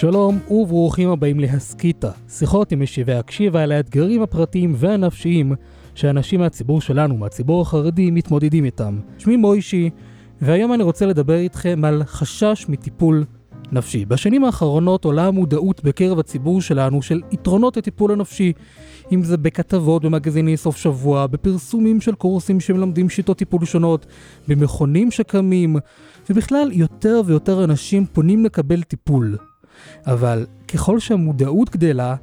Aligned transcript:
שלום 0.00 0.38
וברוכים 0.50 1.10
הבאים 1.10 1.40
להסכיתה, 1.40 2.10
שיחות 2.28 2.72
עם 2.72 2.82
משיבי 2.82 3.12
הקשיבה 3.12 3.62
על 3.62 3.72
האתגרים 3.72 4.22
הפרטיים 4.22 4.74
והנפשיים 4.76 5.52
שאנשים 5.94 6.40
מהציבור 6.40 6.80
שלנו, 6.80 7.16
מהציבור 7.16 7.62
החרדי, 7.62 8.10
מתמודדים 8.10 8.64
איתם. 8.64 8.98
שמי 9.18 9.36
מוישי, 9.36 9.90
והיום 10.40 10.72
אני 10.72 10.82
רוצה 10.82 11.06
לדבר 11.06 11.34
איתכם 11.34 11.84
על 11.84 12.02
חשש 12.04 12.66
מטיפול 12.68 13.24
נפשי. 13.72 14.04
בשנים 14.04 14.44
האחרונות 14.44 15.04
עולה 15.04 15.26
המודעות 15.26 15.84
בקרב 15.84 16.18
הציבור 16.18 16.60
שלנו 16.60 17.02
של 17.02 17.20
יתרונות 17.32 17.76
הטיפול 17.76 18.12
הנפשי, 18.12 18.52
אם 19.12 19.22
זה 19.22 19.36
בכתבות, 19.36 20.04
במגזיני 20.04 20.56
סוף 20.56 20.76
שבוע, 20.76 21.26
בפרסומים 21.26 22.00
של 22.00 22.14
קורסים 22.14 22.60
שמלמדים 22.60 23.08
שיטות 23.08 23.38
טיפול 23.38 23.64
שונות, 23.64 24.06
במכונים 24.48 25.10
שקמים, 25.10 25.76
ובכלל 26.30 26.70
יותר 26.72 27.20
ויותר 27.26 27.64
אנשים 27.64 28.06
פונים 28.06 28.44
לקבל 28.44 28.82
טיפול. 28.82 29.36
אבל 30.06 30.46
ככל 30.68 30.98
שהמודעות 30.98 31.70
גדלה, 31.70 32.14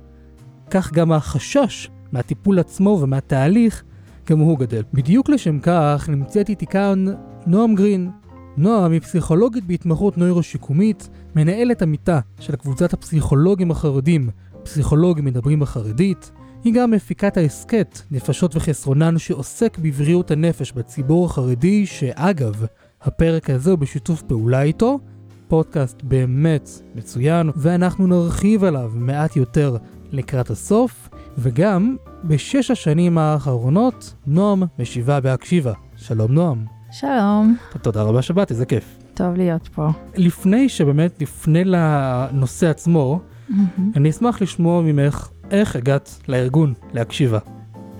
כך 0.69 0.93
גם 0.93 1.11
החשש 1.11 1.89
מהטיפול 2.11 2.59
עצמו 2.59 2.99
ומהתהליך 3.01 3.83
גם 4.29 4.39
הוא 4.39 4.59
גדל. 4.59 4.83
בדיוק 4.93 5.29
לשם 5.29 5.59
כך 5.59 6.09
נמצאת 6.09 6.49
איתי 6.49 6.65
כאן 6.65 7.05
נועם 7.47 7.75
גרין. 7.75 8.11
נועם 8.57 8.91
היא 8.91 9.01
פסיכולוגית 9.01 9.63
בהתמחות 9.63 10.17
נוירו-שיקומית, 10.17 11.09
מנהלת 11.35 11.81
המיטה 11.81 12.19
של 12.39 12.55
קבוצת 12.55 12.93
הפסיכולוגים 12.93 13.71
החרדים, 13.71 14.29
פסיכולוגים 14.63 15.25
מדברים 15.25 15.59
בחרדית. 15.59 16.31
היא 16.63 16.73
גם 16.73 16.91
מפיקת 16.91 17.37
ההסכת 17.37 18.01
נפשות 18.11 18.55
וחסרונן 18.55 19.17
שעוסק 19.17 19.77
בבריאות 19.77 20.31
הנפש 20.31 20.71
בציבור 20.71 21.25
החרדי, 21.25 21.85
שאגב, 21.85 22.65
הפרק 23.01 23.49
הזה 23.49 23.71
הוא 23.71 23.79
בשיתוף 23.79 24.21
פעולה 24.21 24.61
איתו, 24.61 24.99
פודקאסט 25.47 26.03
באמת 26.03 26.69
מצוין, 26.95 27.49
ואנחנו 27.55 28.07
נרחיב 28.07 28.63
עליו 28.63 28.91
מעט 28.95 29.35
יותר 29.35 29.77
לקראת 30.11 30.49
הסוף, 30.49 31.09
וגם 31.37 31.95
בשש 32.23 32.71
השנים 32.71 33.17
האחרונות, 33.17 34.13
נועם 34.27 34.63
משיבה 34.79 35.19
בהקשיבה. 35.19 35.73
שלום 35.95 36.31
נועם. 36.31 36.65
שלום. 36.91 37.57
תודה 37.81 38.01
רבה 38.01 38.21
שבאת, 38.21 38.51
איזה 38.51 38.65
כיף. 38.65 38.97
טוב 39.13 39.35
להיות 39.35 39.67
פה. 39.67 39.87
לפני 40.15 40.69
שבאמת 40.69 41.21
נפנה 41.21 41.59
לנושא 41.63 42.67
עצמו, 42.69 43.19
mm-hmm. 43.19 43.53
אני 43.95 44.09
אשמח 44.09 44.41
לשמוע 44.41 44.81
ממך 44.81 45.29
איך 45.51 45.75
הגעת 45.75 46.19
לארגון, 46.27 46.73
להקשיבה. 46.93 47.39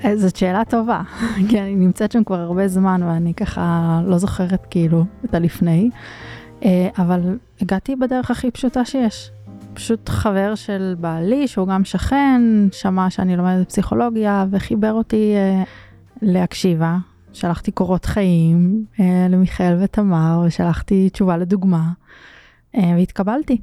אה, 0.06 0.18
זאת 0.18 0.36
שאלה 0.36 0.66
טובה, 0.66 1.02
כי 1.50 1.62
אני 1.62 1.76
נמצאת 1.76 2.12
שם 2.12 2.24
כבר 2.24 2.40
הרבה 2.40 2.68
זמן 2.68 3.02
ואני 3.04 3.34
ככה 3.34 4.02
לא 4.06 4.18
זוכרת 4.18 4.68
כאילו 4.70 5.06
את 5.26 5.34
הלפני. 5.34 5.90
אה, 6.64 6.90
אבל 6.98 7.38
הגעתי 7.62 7.96
בדרך 7.96 8.32
הכי 8.32 8.52
פשוטה 8.52 8.86
שיש. 8.86 9.32
פשוט 9.74 10.10
חבר 10.10 10.56
של 10.56 10.96
בעלי, 11.00 11.48
שהוא 11.48 11.68
גם 11.68 11.86
שכן, 11.86 12.42
שמע 12.72 13.10
שאני 13.10 13.36
לומדת 13.36 13.68
פסיכולוגיה 13.68 14.46
וחיבר 14.52 14.94
אותי 14.94 15.34
אה, 15.36 15.64
להקשיבה. 16.22 16.98
שלחתי 17.34 17.72
קורות 17.72 18.06
חיים 18.06 18.86
אה, 19.00 19.28
למיכאל 19.30 19.78
ותמר, 19.84 20.44
ושלחתי 20.48 21.10
תשובה 21.10 21.38
לדוגמה, 21.38 21.92
אה, 22.76 22.94
והתקבלתי. 22.98 23.58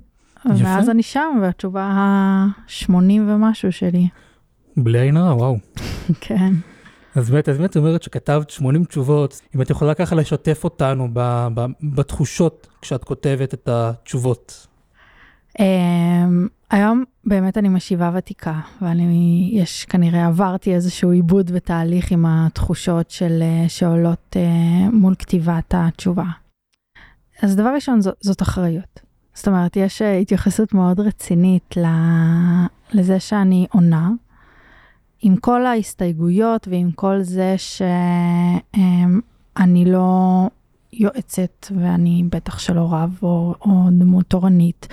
יפה. 0.45 0.65
ואז 0.65 0.91
אני 0.91 1.03
שם, 1.03 1.39
והתשובה 1.43 1.83
ה-80 1.83 2.93
ומשהו 3.27 3.73
שלי. 3.73 4.09
בלי 4.77 5.01
עין 5.01 5.17
הרע, 5.17 5.35
וואו. 5.37 5.57
כן. 6.21 6.53
אז 7.15 7.31
באמת, 7.31 7.49
אז 7.49 7.59
באמת 7.59 7.77
אומרת 7.77 8.03
שכתבת 8.03 8.51
80 8.51 8.85
תשובות, 8.85 9.41
אם 9.57 9.63
את 9.63 9.71
יכולה 9.71 9.95
ככה 9.95 10.15
לשתף 10.15 10.65
אותנו 10.65 11.09
ב, 11.13 11.49
ב, 11.55 11.67
בתחושות 11.83 12.67
כשאת 12.81 13.05
כותבת 13.05 13.55
את 13.55 13.69
התשובות. 13.69 14.67
Um, 15.59 15.63
היום 16.71 17.05
באמת 17.25 17.59
אני 17.59 17.69
משיבה 17.69 18.11
ותיקה, 18.15 18.61
ואני, 18.83 19.51
יש 19.53 19.85
כנראה 19.85 20.27
עברתי 20.27 20.75
איזשהו 20.75 21.11
עיבוד 21.11 21.51
ותהליך 21.55 22.11
עם 22.11 22.27
התחושות 22.27 23.11
של, 23.11 23.43
אה, 23.43 23.69
שעולות 23.69 24.37
uh, 24.37 24.95
מול 24.95 25.15
כתיבת 25.19 25.75
התשובה. 25.77 26.25
אז 27.43 27.57
דבר 27.57 27.75
ראשון 27.75 28.01
ז, 28.01 28.09
זאת 28.21 28.43
אחריות. 28.43 29.01
זאת 29.35 29.49
אומרת, 29.49 29.77
יש 29.77 30.03
uh, 30.03 30.05
התייחסות 30.05 30.75
מאוד 30.75 31.01
רצינית 31.01 31.75
לזה 32.93 33.21
שאני 33.21 33.67
עונה, 33.73 34.11
עם 35.27 35.37
כל 35.37 35.67
ההסתייגויות 35.67 36.69
ועם 36.69 36.91
כל 36.93 37.23
זה 37.23 37.55
שאני 37.59 39.23
לא 39.85 40.49
יועצת 40.93 41.67
ואני 41.77 42.25
בטח 42.31 42.59
שלא 42.59 42.89
רב 42.91 43.19
או, 43.23 43.55
או 43.61 43.85
דמות 43.91 44.27
תורנית. 44.27 44.89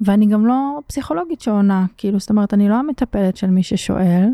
ואני 0.00 0.26
גם 0.26 0.46
לא 0.46 0.78
פסיכולוגית 0.86 1.40
שעונה, 1.40 1.86
כאילו, 1.96 2.18
זאת 2.18 2.30
אומרת, 2.30 2.54
אני 2.54 2.68
לא 2.68 2.74
המטפלת 2.74 3.36
של 3.36 3.46
מי 3.46 3.62
ששואל, 3.62 4.28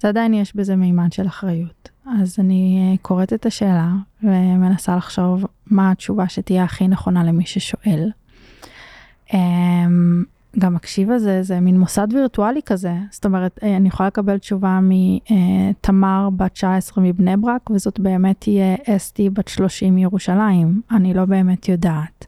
זה 0.00 0.08
עדיין 0.08 0.34
יש 0.34 0.56
בזה 0.56 0.76
מימד 0.76 1.12
של 1.12 1.26
אחריות. 1.26 1.88
אז 2.06 2.36
אני 2.38 2.78
אה, 2.92 2.96
קוראת 3.02 3.32
את 3.32 3.46
השאלה 3.46 3.90
ומנסה 4.22 4.96
לחשוב 4.96 5.44
מה 5.66 5.90
התשובה 5.90 6.28
שתהיה 6.28 6.64
הכי 6.64 6.88
נכונה 6.88 7.24
למי 7.24 7.46
ששואל. 7.46 8.10
גם 10.58 10.74
מקשיב 10.74 11.10
הזה, 11.10 11.42
זה 11.42 11.60
מין 11.60 11.80
מוסד 11.80 12.08
וירטואלי 12.12 12.60
כזה. 12.66 12.94
זאת 13.10 13.24
אומרת, 13.24 13.58
אה, 13.62 13.76
אני 13.76 13.88
יכולה 13.88 14.06
לקבל 14.06 14.38
תשובה 14.38 14.78
מתמר 14.82 16.28
בת 16.36 16.52
19 16.52 17.04
מבני 17.04 17.36
ברק, 17.36 17.70
וזאת 17.70 18.00
באמת 18.00 18.40
תהיה 18.40 18.76
אסתי 18.88 19.30
בת 19.30 19.48
30 19.48 19.94
מירושלים. 19.94 20.80
אני 20.90 21.14
לא 21.14 21.24
באמת 21.24 21.68
יודעת. 21.68 22.26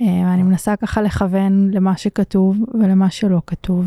אה, 0.00 0.34
אני 0.34 0.42
מנסה 0.42 0.76
ככה 0.76 1.02
לכוון 1.02 1.70
למה 1.70 1.96
שכתוב 1.96 2.56
ולמה 2.74 3.10
שלא 3.10 3.40
כתוב. 3.46 3.86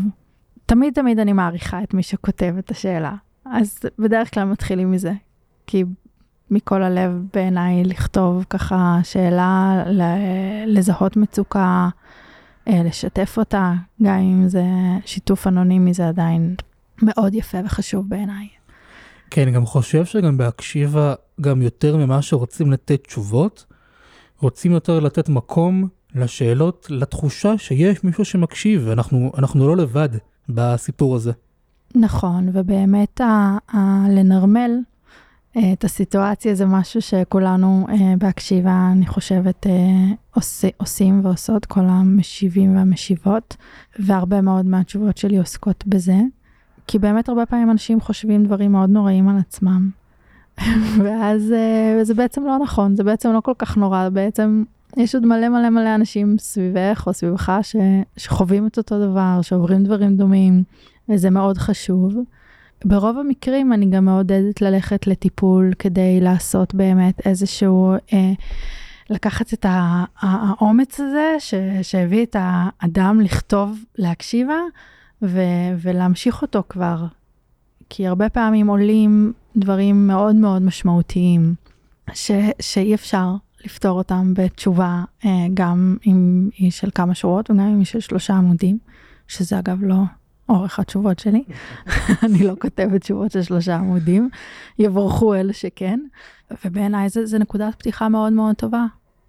תמיד 0.66 0.94
תמיד 0.94 1.18
אני 1.18 1.32
מעריכה 1.32 1.82
את 1.82 1.94
מי 1.94 2.02
שכותב 2.02 2.54
את 2.58 2.70
השאלה. 2.70 3.14
אז 3.44 3.78
בדרך 3.98 4.34
כלל 4.34 4.44
מתחילים 4.44 4.90
מזה. 4.90 5.12
כי 5.66 5.84
מכל 6.50 6.82
הלב 6.82 7.22
בעיניי 7.34 7.84
לכתוב 7.84 8.44
ככה 8.50 9.00
שאלה, 9.02 9.84
לזהות 10.66 11.16
מצוקה, 11.16 11.58
אה, 11.58 11.88
לשתף 12.68 13.34
אותה, 13.38 13.72
גם 14.02 14.18
אם 14.18 14.48
זה 14.48 14.64
שיתוף 15.04 15.46
אנונימי, 15.46 15.94
זה 15.94 16.08
עדיין 16.08 16.54
מאוד 17.02 17.34
יפה 17.34 17.58
וחשוב 17.64 18.08
בעיניי. 18.08 18.48
כן, 19.30 19.42
אני 19.42 19.50
גם 19.50 19.66
חושב 19.66 20.04
שגם 20.04 20.36
בהקשיבה, 20.36 21.14
גם 21.40 21.62
יותר 21.62 21.96
ממה 21.96 22.22
שרוצים 22.22 22.72
לתת 22.72 23.04
תשובות, 23.06 23.64
רוצים 24.40 24.72
יותר 24.72 25.00
לתת 25.00 25.28
מקום 25.28 25.88
לשאלות, 26.14 26.86
לתחושה 26.90 27.58
שיש 27.58 28.04
מישהו 28.04 28.24
שמקשיב, 28.24 28.82
ואנחנו 28.86 29.32
אנחנו 29.38 29.68
לא 29.68 29.76
לבד 29.76 30.08
בסיפור 30.48 31.16
הזה. 31.16 31.32
נכון, 31.94 32.48
ובאמת 32.52 33.20
ה- 33.20 33.56
ה- 33.76 34.08
לנרמל 34.08 34.70
אה, 34.70 34.78
את 35.72 35.84
הסיטואציה 35.84 36.54
זה 36.54 36.66
משהו 36.66 37.02
שכולנו 37.02 37.86
אה, 37.88 38.14
בהקשיבה, 38.18 38.88
אני 38.92 39.06
חושבת, 39.06 39.66
אה, 39.66 39.72
עוש, 40.34 40.64
עושים 40.76 41.20
ועושות, 41.24 41.66
כל 41.66 41.84
המשיבים 41.84 42.76
והמשיבות, 42.76 43.56
והרבה 43.98 44.40
מאוד 44.40 44.66
מהתשובות 44.66 45.16
שלי 45.16 45.38
עוסקות 45.38 45.84
בזה, 45.86 46.16
כי 46.86 46.98
באמת 46.98 47.28
הרבה 47.28 47.46
פעמים 47.46 47.70
אנשים 47.70 48.00
חושבים 48.00 48.44
דברים 48.44 48.72
מאוד 48.72 48.90
נוראים 48.90 49.28
על 49.28 49.36
עצמם. 49.38 49.90
ואז 51.04 51.54
זה 52.02 52.14
בעצם 52.14 52.46
לא 52.46 52.58
נכון, 52.58 52.96
זה 52.96 53.04
בעצם 53.04 53.32
לא 53.32 53.40
כל 53.40 53.54
כך 53.58 53.76
נורא, 53.76 54.08
בעצם 54.08 54.64
יש 54.96 55.14
עוד 55.14 55.26
מלא 55.26 55.48
מלא 55.48 55.70
מלא 55.70 55.94
אנשים 55.94 56.36
סביבך 56.38 57.04
או 57.06 57.12
סביבך 57.12 57.58
ש, 57.62 57.76
שחווים 58.16 58.66
את 58.66 58.78
אותו 58.78 59.10
דבר, 59.10 59.38
שעוברים 59.42 59.84
דברים 59.84 60.16
דומים, 60.16 60.62
וזה 61.08 61.30
מאוד 61.30 61.58
חשוב. 61.58 62.14
ברוב 62.84 63.18
המקרים 63.18 63.72
אני 63.72 63.86
גם 63.90 64.04
מעודדת 64.04 64.62
ללכת 64.62 65.06
לטיפול 65.06 65.72
כדי 65.78 66.20
לעשות 66.20 66.74
באמת 66.74 67.26
איזשהו, 67.26 67.92
אה, 68.12 68.32
לקחת 69.10 69.52
את 69.52 69.66
האומץ 70.20 71.00
הזה 71.00 71.36
ש, 71.38 71.54
שהביא 71.82 72.22
את 72.22 72.36
האדם 72.38 73.20
לכתוב, 73.20 73.78
להקשיבה, 73.98 74.58
ו, 75.22 75.40
ולהמשיך 75.78 76.42
אותו 76.42 76.62
כבר. 76.68 77.06
כי 77.90 78.06
הרבה 78.06 78.28
פעמים 78.28 78.66
עולים 78.66 79.32
דברים 79.56 80.06
מאוד 80.06 80.36
מאוד 80.36 80.62
משמעותיים, 80.62 81.54
ש, 82.14 82.30
שאי 82.60 82.94
אפשר 82.94 83.34
לפתור 83.64 83.98
אותם 83.98 84.34
בתשובה, 84.34 85.04
אה, 85.24 85.46
גם 85.54 85.96
אם 86.06 86.48
היא 86.56 86.70
של 86.70 86.90
כמה 86.94 87.14
שורות 87.14 87.50
וגם 87.50 87.60
אם 87.60 87.78
היא 87.78 87.86
של 87.86 88.00
שלושה 88.00 88.34
עמודים, 88.34 88.78
שזה 89.28 89.58
אגב 89.58 89.78
לא 89.82 89.96
אורך 90.48 90.78
התשובות 90.78 91.18
שלי. 91.18 91.44
אני 92.24 92.38
לא 92.46 92.52
כותבת 92.60 93.00
תשובות 93.00 93.30
של 93.32 93.42
שלושה 93.42 93.76
עמודים, 93.76 94.30
יבורכו 94.78 95.34
אלה 95.34 95.52
שכן. 95.52 96.00
ובעיניי 96.64 97.08
זה 97.08 97.38
נקודת 97.38 97.74
פתיחה 97.74 98.08
מאוד 98.08 98.32
מאוד 98.32 98.56
טובה 98.56 98.84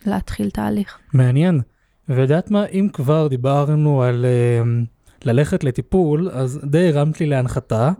להתחיל 0.05 0.49
תהליך. 0.49 0.97
מעניין. 1.13 1.61
ויודעת 2.09 2.51
מה, 2.51 2.65
אם 2.65 2.87
כבר 2.93 3.27
דיברנו 3.27 4.03
על 4.03 4.25
uh, 4.25 5.25
ללכת 5.25 5.63
לטיפול, 5.63 6.29
אז 6.29 6.59
די 6.63 6.87
הרמת 6.87 7.19
לי 7.19 7.25
להנחתה, 7.25 7.91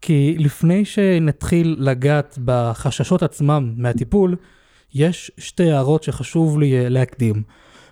כי 0.00 0.36
לפני 0.38 0.84
שנתחיל 0.84 1.76
לגעת 1.78 2.38
בחששות 2.44 3.22
עצמם 3.22 3.72
מהטיפול, 3.76 4.36
יש 4.94 5.30
שתי 5.38 5.70
הערות 5.70 6.02
שחשוב 6.02 6.58
לי 6.58 6.86
uh, 6.86 6.88
להקדים. 6.88 7.42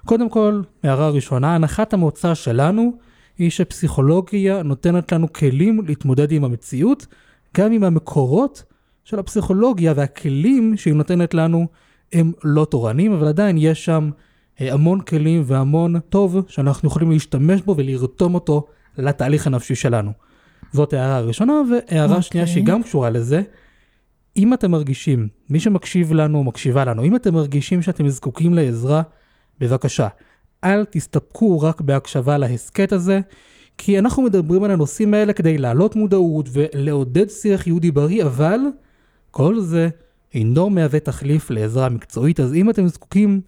קודם 0.05 0.29
כל, 0.29 0.63
הערה 0.83 1.11
ראשונה, 1.11 1.55
הנחת 1.55 1.93
המוצא 1.93 2.35
שלנו 2.35 2.93
היא 3.39 3.51
שפסיכולוגיה 3.51 4.63
נותנת 4.63 5.13
לנו 5.13 5.33
כלים 5.33 5.81
להתמודד 5.87 6.33
עם 6.33 6.45
המציאות, 6.45 7.07
גם 7.57 7.73
אם 7.73 7.85
המקורות 7.85 8.63
של 9.05 9.19
הפסיכולוגיה 9.19 9.93
והכלים 9.97 10.77
שהיא 10.77 10.95
נותנת 10.95 11.35
לנו 11.35 11.67
הם 12.13 12.33
לא 12.45 12.65
תורנים, 12.65 13.13
אבל 13.13 13.29
עדיין 13.29 13.57
יש 13.59 13.85
שם 13.85 14.11
אה, 14.61 14.73
המון 14.73 15.01
כלים 15.01 15.43
והמון 15.47 16.01
טוב 16.01 16.45
שאנחנו 16.49 16.89
יכולים 16.89 17.11
להשתמש 17.11 17.61
בו 17.63 17.75
ולרתום 17.77 18.35
אותו 18.35 18.67
לתהליך 18.99 19.47
הנפשי 19.47 19.75
שלנו. 19.75 20.13
זאת 20.73 20.93
הערה 20.93 21.21
ראשונה, 21.21 21.53
והערה 21.53 22.07
okay. 22.07 22.11
אוקיי. 22.11 22.23
שנייה 22.23 22.47
שהיא 22.47 22.65
גם 22.65 22.83
קשורה 22.83 23.11
לזה, 23.11 23.43
אם 24.37 24.55
אתם 24.55 24.71
מרגישים, 24.71 25.29
מי 25.51 25.61
שמקשיב 25.61 26.13
לנו 26.13 26.39
או 26.39 26.45
מקשיבה 26.45 26.85
לנו, 26.85 27.05
אם 27.05 27.17
אתם 27.17 27.35
מרגישים 27.35 27.83
שאתם 27.83 28.09
זקוקים 28.09 28.55
לעזרה, 28.55 29.03
בבקשה, 29.61 30.09
אל 30.65 30.85
תסתפקו 30.85 31.61
רק 31.61 31.81
בהקשבה 31.81 32.39
להסכת 32.39 32.93
הזה, 32.93 33.21
כי 33.79 33.99
אנחנו 33.99 34.23
מדברים 34.23 34.65
על 34.65 34.71
הנושאים 34.71 35.15
האלה 35.15 35.33
כדי 35.33 35.59
להעלות 35.59 35.97
מודעות 35.97 36.49
ולעודד 36.53 37.31
שיח 37.31 37.67
יהודי 37.67 37.91
בריא, 37.91 38.25
אבל 38.25 38.59
כל 39.31 39.61
זה 39.61 39.89
אינו 40.35 40.71
מהווה 40.71 41.01
תחליף 41.01 41.51
לעזרה 41.51 41.89
מקצועית, 41.89 42.41
אז 42.41 42.55
אם 42.55 42.71
אתם 42.71 42.87
זקוקים, 42.89 43.41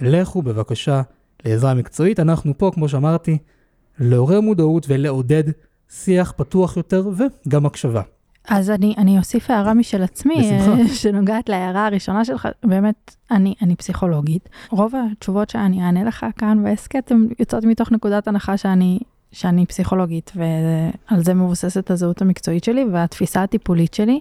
לכו 0.00 0.42
בבקשה 0.42 1.02
לעזרה 1.44 1.74
מקצועית. 1.74 2.20
אנחנו 2.20 2.58
פה, 2.58 2.70
כמו 2.74 2.88
שאמרתי, 2.88 3.38
לעורר 3.98 4.40
מודעות 4.40 4.86
ולעודד 4.88 5.44
שיח 5.90 6.32
פתוח 6.36 6.76
יותר 6.76 7.08
וגם 7.46 7.66
הקשבה. 7.66 8.02
אז 8.48 8.70
אני, 8.70 8.94
אני 8.98 9.18
אוסיף 9.18 9.50
הערה 9.50 9.74
משל 9.74 10.02
עצמי, 10.02 10.36
בשמחה. 10.38 10.80
אה, 10.80 10.88
שנוגעת 10.88 11.48
להערה 11.48 11.86
הראשונה 11.86 12.24
שלך, 12.24 12.48
באמת, 12.64 13.16
אני, 13.30 13.54
אני 13.62 13.76
פסיכולוגית. 13.76 14.48
רוב 14.70 14.92
התשובות 14.94 15.50
שאני 15.50 15.82
אענה 15.82 16.04
לך 16.04 16.26
כאן 16.38 16.62
בהסכת, 16.64 17.10
הן 17.10 17.28
יוצאות 17.38 17.64
מתוך 17.64 17.92
נקודת 17.92 18.28
הנחה 18.28 18.56
שאני, 18.56 18.98
שאני 19.32 19.66
פסיכולוגית, 19.66 20.32
ועל 20.34 21.24
זה 21.24 21.34
מבוססת 21.34 21.90
הזהות 21.90 22.22
המקצועית 22.22 22.64
שלי 22.64 22.84
והתפיסה 22.92 23.42
הטיפולית 23.42 23.94
שלי, 23.94 24.20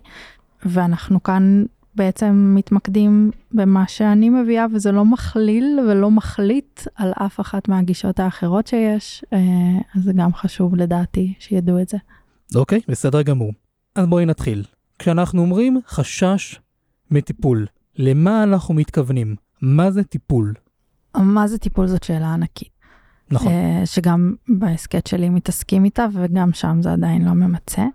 ואנחנו 0.66 1.24
כאן 1.24 1.64
בעצם 1.96 2.54
מתמקדים 2.58 3.32
במה 3.52 3.84
שאני 3.88 4.30
מביאה, 4.30 4.66
וזה 4.74 4.92
לא 4.92 5.06
מכליל 5.06 5.80
ולא 5.90 6.12
מחליט 6.12 6.82
על 6.96 7.12
אף 7.26 7.40
אחת 7.40 7.68
מהגישות 7.68 8.20
האחרות 8.20 8.68
שיש, 8.68 9.26
אה, 9.34 9.40
אז 9.96 10.04
זה 10.04 10.14
גם 10.16 10.34
חשוב 10.34 10.76
לדעתי 10.76 11.34
שידעו 11.40 11.82
את 11.82 11.90
זה. 11.90 11.98
אוקיי, 12.56 12.80
בסדר 12.88 13.22
גמור. 13.22 13.52
אז 13.96 14.08
בואי 14.08 14.26
נתחיל. 14.26 14.64
כשאנחנו 15.00 15.42
אומרים 15.42 15.80
חשש 15.88 16.60
מטיפול, 17.12 17.68
למה 17.96 18.44
אנחנו 18.44 18.74
מתכוונים? 18.74 19.36
מה 19.62 19.92
זה 19.92 20.04
טיפול? 20.04 20.54
מה 21.18 21.48
זה 21.48 21.58
טיפול 21.58 21.88
זאת 21.88 22.04
שאלה 22.04 22.34
ענקית. 22.34 22.70
נכון. 23.32 23.52
אה, 23.52 23.82
שגם 23.86 24.36
בהסכת 24.50 25.08
שלי 25.08 25.30
מתעסקים 25.30 25.86
איתה, 25.86 26.06
וגם 26.14 26.54
שם 26.54 26.82
זה 26.82 26.94
עדיין 26.94 27.26
לא 27.26 27.34
ממצה. 27.34 27.86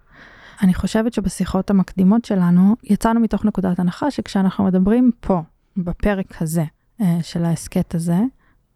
אני 0.62 0.74
חושבת 0.74 1.12
שבשיחות 1.12 1.70
המקדימות 1.70 2.24
שלנו, 2.24 2.76
יצאנו 2.84 3.20
מתוך 3.20 3.44
נקודת 3.44 3.78
הנחה 3.78 4.10
שכשאנחנו 4.10 4.64
מדברים 4.64 5.10
פה, 5.20 5.42
בפרק 5.76 6.42
הזה 6.42 6.64
אה, 7.00 7.18
של 7.22 7.44
ההסכת 7.44 7.94
הזה, 7.94 8.18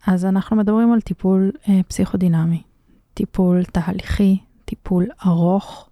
אז 0.06 0.24
אנחנו 0.24 0.56
מדברים 0.56 0.92
על 0.92 1.00
טיפול 1.00 1.52
אה, 1.68 1.80
פסיכודינמי, 1.88 2.62
טיפול 3.14 3.64
תהליכי, 3.64 4.38
טיפול 4.64 5.06
ארוך, 5.26 5.89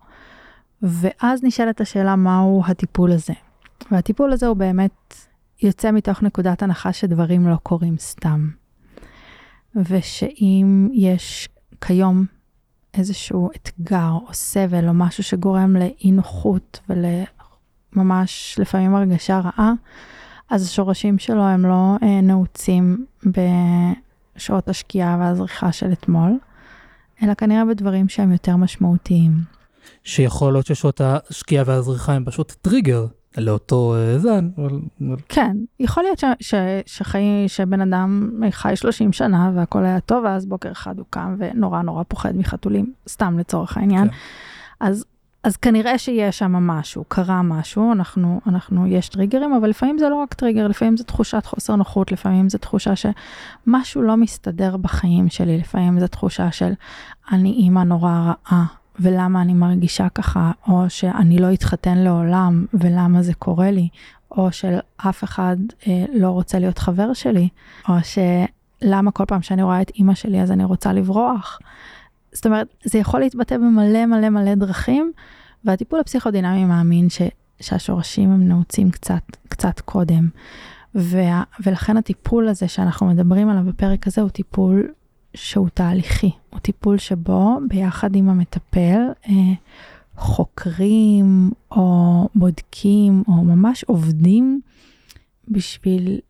ואז 0.83 1.45
נשאלת 1.45 1.81
השאלה 1.81 2.17
מהו 2.17 2.63
הטיפול 2.67 3.13
הזה. 3.13 3.33
והטיפול 3.91 4.33
הזה 4.33 4.47
הוא 4.47 4.57
באמת 4.57 5.15
יוצא 5.63 5.91
מתוך 5.91 6.23
נקודת 6.23 6.63
הנחה 6.63 6.93
שדברים 6.93 7.49
לא 7.49 7.57
קורים 7.63 7.99
סתם. 7.99 8.51
ושאם 9.77 10.89
יש 10.93 11.49
כיום 11.81 12.25
איזשהו 12.95 13.51
אתגר 13.57 14.11
או 14.13 14.35
סבל 14.35 14.89
או 14.89 14.95
משהו 14.95 15.23
שגורם 15.23 15.77
לאי 15.77 16.11
נוחות 16.13 16.81
ולממש 16.89 18.57
לפעמים 18.59 18.95
הרגשה 18.95 19.41
רעה, 19.41 19.73
אז 20.51 20.63
השורשים 20.63 21.19
שלו 21.19 21.43
הם 21.43 21.67
לא 21.67 21.97
אה, 22.03 22.21
נעוצים 22.21 23.07
בשעות 24.37 24.69
השקיעה 24.69 25.17
והזריחה 25.21 25.73
של 25.73 25.93
אתמול, 25.93 26.39
אלא 27.23 27.35
כנראה 27.35 27.65
בדברים 27.65 28.09
שהם 28.09 28.33
יותר 28.33 28.57
משמעותיים. 28.57 29.58
שיכול 30.05 30.53
להיות 30.53 30.67
ששעות 30.67 31.00
השקיעה 31.00 31.65
והזריחה 31.67 32.12
הם 32.12 32.25
פשוט 32.25 32.53
טריגר 32.62 33.06
לאותו 33.37 33.95
אה, 33.95 34.19
זן, 34.19 34.49
כן, 35.29 35.56
יכול 35.81 36.03
להיות 36.03 36.19
ש, 36.19 36.25
ש, 36.41 36.55
שחי, 36.87 37.45
שבן 37.47 37.81
אדם 37.81 38.31
חי 38.50 38.77
30 38.77 39.12
שנה 39.12 39.50
והכל 39.55 39.85
היה 39.85 40.00
טוב, 40.00 40.25
ואז 40.25 40.47
בוקר 40.47 40.73
אחד 40.73 40.99
הוא 40.99 41.06
קם 41.11 41.37
ונורא 41.39 41.83
נורא 41.83 42.03
פוחד 42.09 42.37
מחתולים, 42.37 42.93
סתם 43.09 43.39
לצורך 43.39 43.77
העניין. 43.77 44.09
כן. 44.09 44.15
אז, 44.81 45.05
אז 45.43 45.56
כנראה 45.56 45.99
שיש 45.99 46.39
שם 46.39 46.53
משהו, 46.53 47.05
קרה 47.09 47.43
משהו, 47.43 47.93
אנחנו, 47.93 48.41
אנחנו, 48.47 48.87
יש 48.87 49.09
טריגרים, 49.09 49.53
אבל 49.53 49.69
לפעמים 49.69 49.99
זה 49.99 50.09
לא 50.09 50.15
רק 50.15 50.35
טריגר, 50.35 50.69
לפעמים 50.69 50.97
זה 50.97 51.05
תחושת 51.05 51.47
חוסר 51.47 51.77
נוחות, 51.77 52.12
לפעמים 52.12 52.49
זה 52.49 52.59
תחושה 52.59 52.93
שמשהו 52.97 54.03
לא 54.03 54.17
מסתדר 54.17 54.77
בחיים 54.77 55.29
שלי, 55.29 55.59
לפעמים 55.59 56.00
זה 56.00 56.09
תחושה 56.09 56.53
של 56.53 56.73
אני 57.33 57.50
אימא 57.50 57.81
נורא 57.81 58.33
רעה. 58.50 58.65
ולמה 59.00 59.43
אני 59.43 59.55
מרגישה 59.55 60.09
ככה, 60.09 60.53
או 60.69 60.85
שאני 60.89 61.39
לא 61.39 61.53
אתחתן 61.53 61.99
לעולם, 61.99 62.67
ולמה 62.75 63.23
זה 63.23 63.35
קורה 63.35 63.71
לי, 63.71 63.89
או 64.31 64.53
של 64.53 64.79
אף 64.97 65.25
אחד 65.25 65.56
אה, 65.87 66.05
לא 66.12 66.29
רוצה 66.31 66.59
להיות 66.59 66.79
חבר 66.79 67.12
שלי, 67.12 67.49
או 67.89 67.95
שלמה 68.05 69.11
כל 69.11 69.25
פעם 69.25 69.43
שאני 69.43 69.62
רואה 69.62 69.83
את 69.83 69.91
אימא 69.91 70.15
שלי 70.15 70.43
אז 70.43 70.53
אני 70.53 70.65
רוצה 70.65 70.93
לברוח. 70.93 71.59
זאת 72.33 72.47
אומרת, 72.47 72.75
זה 72.85 72.99
יכול 72.99 73.21
להתבטא 73.21 73.56
במלא 73.56 74.06
מלא 74.06 74.29
מלא 74.29 74.55
דרכים, 74.55 75.12
והטיפול 75.65 76.00
הפסיכודינמי 76.00 76.65
מאמין 76.65 77.11
ש, 77.11 77.23
שהשורשים 77.61 78.31
הם 78.31 78.49
נעוצים 78.49 78.91
קצת, 78.91 79.23
קצת 79.49 79.81
קודם. 79.81 80.29
וה, 80.95 81.43
ולכן 81.67 81.97
הטיפול 81.97 82.49
הזה 82.49 82.69
שאנחנו 82.69 83.06
מדברים 83.06 83.49
עליו 83.49 83.62
בפרק 83.65 84.06
הזה 84.06 84.21
הוא 84.21 84.31
טיפול 84.31 84.89
שהוא 85.35 85.69
תהליכי, 85.75 86.31
הוא 86.51 86.61
טיפול 86.61 86.99
שבו 86.99 87.59
ביחד 87.69 88.17
עם 88.17 88.29
המטפל 88.29 88.99
אה, 89.29 89.33
חוקרים 90.17 91.51
או 91.71 92.29
בודקים 92.35 93.23
או 93.29 93.33
ממש 93.33 93.85
עובדים 93.85 94.61
בשביל 95.49 96.21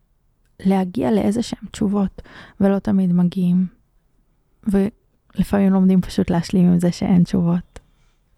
להגיע 0.59 1.11
לאיזה 1.11 1.41
שהם 1.41 1.69
תשובות, 1.71 2.21
ולא 2.61 2.79
תמיד 2.79 3.13
מגיעים. 3.13 3.67
ולפעמים 4.67 5.73
לומדים 5.73 6.01
פשוט 6.01 6.29
להשלים 6.29 6.67
עם 6.67 6.79
זה 6.79 6.91
שאין 6.91 7.23
תשובות. 7.23 7.79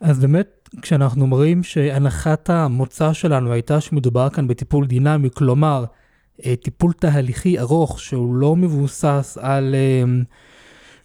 אז 0.01 0.19
באמת, 0.19 0.69
כשאנחנו 0.81 1.21
אומרים 1.21 1.63
שהנחת 1.63 2.50
המוצא 2.50 3.13
שלנו 3.13 3.51
הייתה 3.51 3.81
שמדובר 3.81 4.29
כאן 4.29 4.47
בטיפול 4.47 4.88
דינמי, 4.88 5.29
כלומר, 5.35 5.85
אה, 6.45 6.55
טיפול 6.55 6.93
תהליכי 6.93 7.59
ארוך 7.59 8.00
שהוא 8.00 8.35
לא 8.35 8.55
מבוסס 8.55 9.38
על 9.41 9.75
אה, 9.75 10.03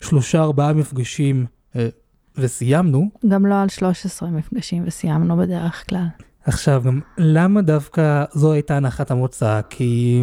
שלושה 0.01 0.43
ארבעה 0.43 0.73
מפגשים 0.73 1.47
אה, 1.77 1.89
וסיימנו. 2.37 3.11
גם 3.29 3.47
לא 3.47 3.63
על 3.63 3.69
13 3.69 4.31
מפגשים 4.31 4.83
וסיימנו 4.87 5.37
בדרך 5.37 5.85
כלל. 5.89 6.07
עכשיו, 6.45 6.83
גם 6.87 7.01
למה 7.19 7.63
דווקא 7.63 8.25
זו 8.33 8.53
הייתה 8.53 8.77
הנחת 8.77 9.11
המוצא? 9.11 9.61
כי 9.71 10.23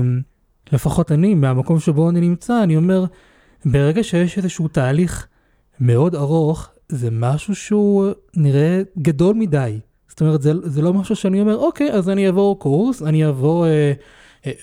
לפחות 0.71 1.11
אני, 1.11 1.33
מהמקום 1.33 1.79
שבו 1.79 2.09
אני 2.09 2.21
נמצא, 2.21 2.63
אני 2.63 2.77
אומר, 2.77 3.05
ברגע 3.65 4.03
שיש 4.03 4.37
איזשהו 4.37 4.67
תהליך 4.67 5.27
מאוד 5.79 6.15
ארוך, 6.15 6.69
זה 6.89 7.09
משהו 7.11 7.55
שהוא 7.55 8.11
נראה 8.35 8.81
גדול 8.97 9.35
מדי. 9.35 9.79
זאת 10.07 10.21
אומרת, 10.21 10.41
זה, 10.41 10.53
זה 10.63 10.81
לא 10.81 10.93
משהו 10.93 11.15
שאני 11.15 11.41
אומר, 11.41 11.57
אוקיי, 11.57 11.91
אז 11.91 12.09
אני 12.09 12.27
אעבור 12.27 12.59
קורס, 12.59 13.01
אני 13.01 13.25
אעבור 13.25 13.65
אה, 13.65 13.69
אה, 13.71 13.93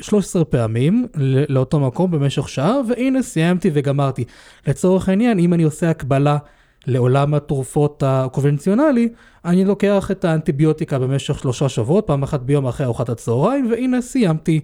13 0.00 0.44
פעמים 0.44 1.06
לאותו 1.48 1.80
מקום 1.80 2.10
במשך 2.10 2.48
שעה, 2.48 2.76
והנה 2.88 3.22
סיימתי 3.22 3.70
וגמרתי. 3.74 4.24
לצורך 4.66 5.08
העניין, 5.08 5.38
אם 5.38 5.54
אני 5.54 5.62
עושה 5.62 5.90
הקבלה 5.90 6.38
לעולם 6.86 7.34
התרופות 7.34 8.02
הקונבנציונלי, 8.06 9.08
אני 9.44 9.64
לוקח 9.64 10.10
את 10.10 10.24
האנטיביוטיקה 10.24 10.98
במשך 10.98 11.38
שלושה 11.38 11.68
שבועות, 11.68 12.06
פעם 12.06 12.22
אחת 12.22 12.40
ביום 12.40 12.66
אחרי 12.66 12.86
ארוחת 12.86 13.08
הצהריים, 13.08 13.70
והנה 13.70 14.00
סיימתי. 14.00 14.60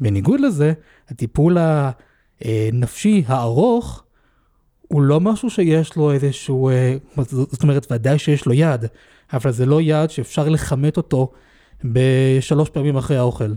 בניגוד 0.00 0.40
לזה, 0.40 0.72
הטיפול 1.08 1.58
הנפשי 2.40 3.24
הארוך, 3.26 4.04
הוא 4.88 5.02
לא 5.02 5.20
משהו 5.20 5.50
שיש 5.50 5.96
לו 5.96 6.12
איזשהו, 6.12 6.68
אה, 6.68 6.96
זאת 7.32 7.62
אומרת, 7.62 7.92
ודאי 7.92 8.18
שיש 8.18 8.46
לו 8.46 8.52
יד, 8.52 8.84
אבל 9.32 9.52
זה 9.52 9.66
לא 9.66 9.80
יד 9.80 10.10
שאפשר 10.10 10.48
לכמת 10.48 10.96
אותו 10.96 11.32
בשלוש 11.84 12.70
פעמים 12.70 12.96
אחרי 12.96 13.16
האוכל. 13.16 13.52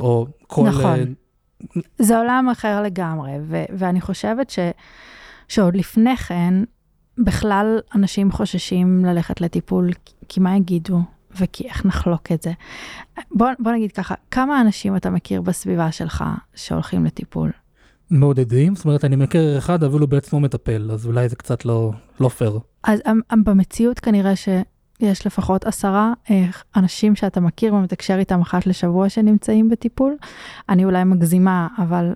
או 0.00 0.26
כל... 0.46 0.62
נכון. 0.68 1.00
אה, 1.00 1.82
זה 1.98 2.18
עולם 2.18 2.48
אחר 2.52 2.82
לגמרי, 2.82 3.32
ו- 3.42 3.64
ואני 3.78 4.00
חושבת 4.00 4.50
ש- 4.50 4.58
שעוד 5.48 5.76
לפני 5.76 6.16
כן, 6.16 6.54
בכלל 7.18 7.78
אנשים 7.94 8.32
חוששים 8.32 9.04
ללכת 9.04 9.40
לטיפול, 9.40 9.90
כי 10.28 10.40
מה 10.40 10.56
יגידו, 10.56 11.00
וכי 11.40 11.68
איך 11.68 11.86
נחלוק 11.86 12.32
את 12.32 12.42
זה. 12.42 12.52
בוא, 13.30 13.48
בוא 13.58 13.72
נגיד 13.72 13.92
ככה, 13.92 14.14
כמה 14.30 14.60
אנשים 14.60 14.96
אתה 14.96 15.10
מכיר 15.10 15.40
בסביבה 15.42 15.92
שלך 15.92 16.24
שהולכים 16.54 17.04
לטיפול? 17.04 17.50
מעודדים, 18.10 18.74
זאת 18.74 18.84
אומרת, 18.84 19.04
אני 19.04 19.16
מכיר 19.16 19.58
אחד, 19.58 19.84
אבל 19.84 20.00
הוא 20.00 20.08
בעצמו 20.08 20.40
מטפל, 20.40 20.90
אז 20.92 21.06
אולי 21.06 21.28
זה 21.28 21.36
קצת 21.36 21.64
לא, 21.64 21.92
לא 22.20 22.28
פייר. 22.28 22.58
אז 22.84 23.00
אמ, 23.10 23.20
אמ, 23.32 23.44
במציאות 23.44 23.98
כנראה 24.00 24.36
שיש 24.98 25.26
לפחות 25.26 25.64
עשרה 25.64 26.12
אה, 26.30 26.44
אנשים 26.76 27.16
שאתה 27.16 27.40
מכיר 27.40 27.74
ומתקשר 27.74 28.18
איתם 28.18 28.40
אחת 28.40 28.66
לשבוע 28.66 29.08
שנמצאים 29.08 29.68
בטיפול. 29.68 30.16
אני 30.68 30.84
אולי 30.84 31.04
מגזימה, 31.04 31.68
אבל 31.78 32.12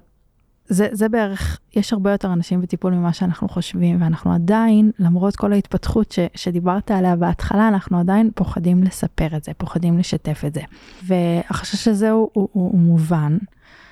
זה, 0.71 0.89
זה 0.93 1.09
בערך, 1.09 1.59
יש 1.77 1.93
הרבה 1.93 2.13
יותר 2.13 2.33
אנשים 2.33 2.61
בטיפול 2.61 2.93
ממה 2.93 3.13
שאנחנו 3.13 3.49
חושבים, 3.49 4.03
ואנחנו 4.03 4.33
עדיין, 4.33 4.91
למרות 4.99 5.37
כל 5.37 5.53
ההתפתחות 5.53 6.13
ש, 6.13 6.19
שדיברת 6.35 6.91
עליה 6.91 7.17
בהתחלה, 7.17 7.69
אנחנו 7.69 7.99
עדיין 8.01 8.31
פוחדים 8.35 8.83
לספר 8.83 9.37
את 9.37 9.45
זה, 9.45 9.53
פוחדים 9.57 9.99
לשתף 9.99 10.43
את 10.47 10.55
זה. 10.55 10.61
והחשש 11.07 11.89
הזה 11.89 12.11
הוא, 12.11 12.31
הוא, 12.33 12.49
הוא, 12.53 12.73
הוא 12.73 12.79
מובן. 12.81 13.39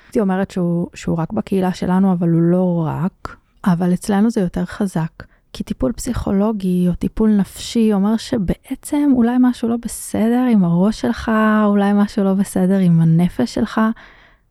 הייתי 0.07 0.21
אומרת 0.21 0.51
שהוא, 0.51 0.89
שהוא 0.95 1.17
רק 1.17 1.33
בקהילה 1.33 1.73
שלנו, 1.73 2.13
אבל 2.13 2.29
הוא 2.29 2.41
לא 2.41 2.87
רק, 2.87 3.37
אבל 3.65 3.95
אצלנו 3.95 4.31
זה 4.31 4.41
יותר 4.41 4.65
חזק. 4.65 5.13
כי 5.53 5.65
טיפול 5.65 5.93
פסיכולוגי 5.93 6.89
או 6.89 6.95
טיפול 6.95 7.31
נפשי 7.31 7.93
אומר 7.93 8.17
שבעצם 8.17 9.11
אולי 9.15 9.37
משהו 9.41 9.69
לא 9.69 9.77
בסדר 9.83 10.47
עם 10.53 10.65
הראש 10.65 11.01
שלך, 11.01 11.31
אולי 11.65 11.93
משהו 11.95 12.25
לא 12.25 12.35
בסדר 12.35 12.79
עם 12.79 13.01
הנפש 13.01 13.55
שלך, 13.55 13.81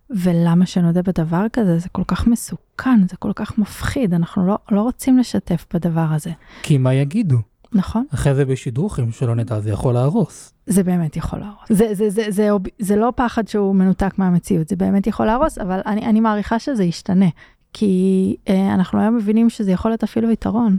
ולמה 0.10 0.66
שנודה 0.66 1.01
בדבר 1.01 1.46
כזה? 1.54 1.80
זה 1.80 1.89
כל 1.89 2.04
כך 2.08 2.27
מסוכן, 2.27 3.08
זה 3.10 3.18
כל 3.18 3.32
כך 3.36 3.58
מפחיד, 3.58 4.13
אנחנו 4.13 4.48
לא, 4.48 4.58
לא 4.72 4.82
רוצים 4.82 5.18
לשתף 5.18 5.66
בדבר 5.74 6.08
הזה. 6.12 6.32
כי 6.63 6.77
מה 6.77 6.94
יגידו? 6.94 7.38
נכון. 7.74 8.06
אחרי 8.13 8.36
זה 8.36 8.46
בשידוכים 8.46 9.12
שלא 9.12 9.36
נדע, 9.36 9.60
זה 9.60 9.70
יכול 9.70 9.94
להרוס. 9.94 10.54
זה 10.68 10.84
באמת 10.84 11.18
יכול 11.18 11.39
להרוס. 11.39 11.70
זה, 11.70 11.88
זה, 11.94 12.10
זה, 12.10 12.10
זה, 12.10 12.32
זה, 12.32 12.50
זה 12.80 12.96
לא 12.96 13.13
פחד 13.16 13.48
שהוא 13.48 13.75
מנותק 13.75 14.13
מהמציאות, 14.18 14.68
זה 14.68 14.75
באמת 14.75 15.08
יכול 15.08 15.25
להרוס, 15.25 15.58
אבל 15.58 15.80
אני, 15.86 16.06
אני 16.06 16.20
מעריכה 16.20 16.60
שזה 16.60 16.84
ישתנה. 16.84 17.30
כי 17.79 18.36
אה, 18.50 18.74
אנחנו 18.74 19.00
היום 19.00 19.15
מבינים 19.15 19.50
שזה 19.50 19.72
יכול 19.72 19.91
להיות 19.91 20.03
אפילו 20.03 20.31
יתרון. 20.31 20.77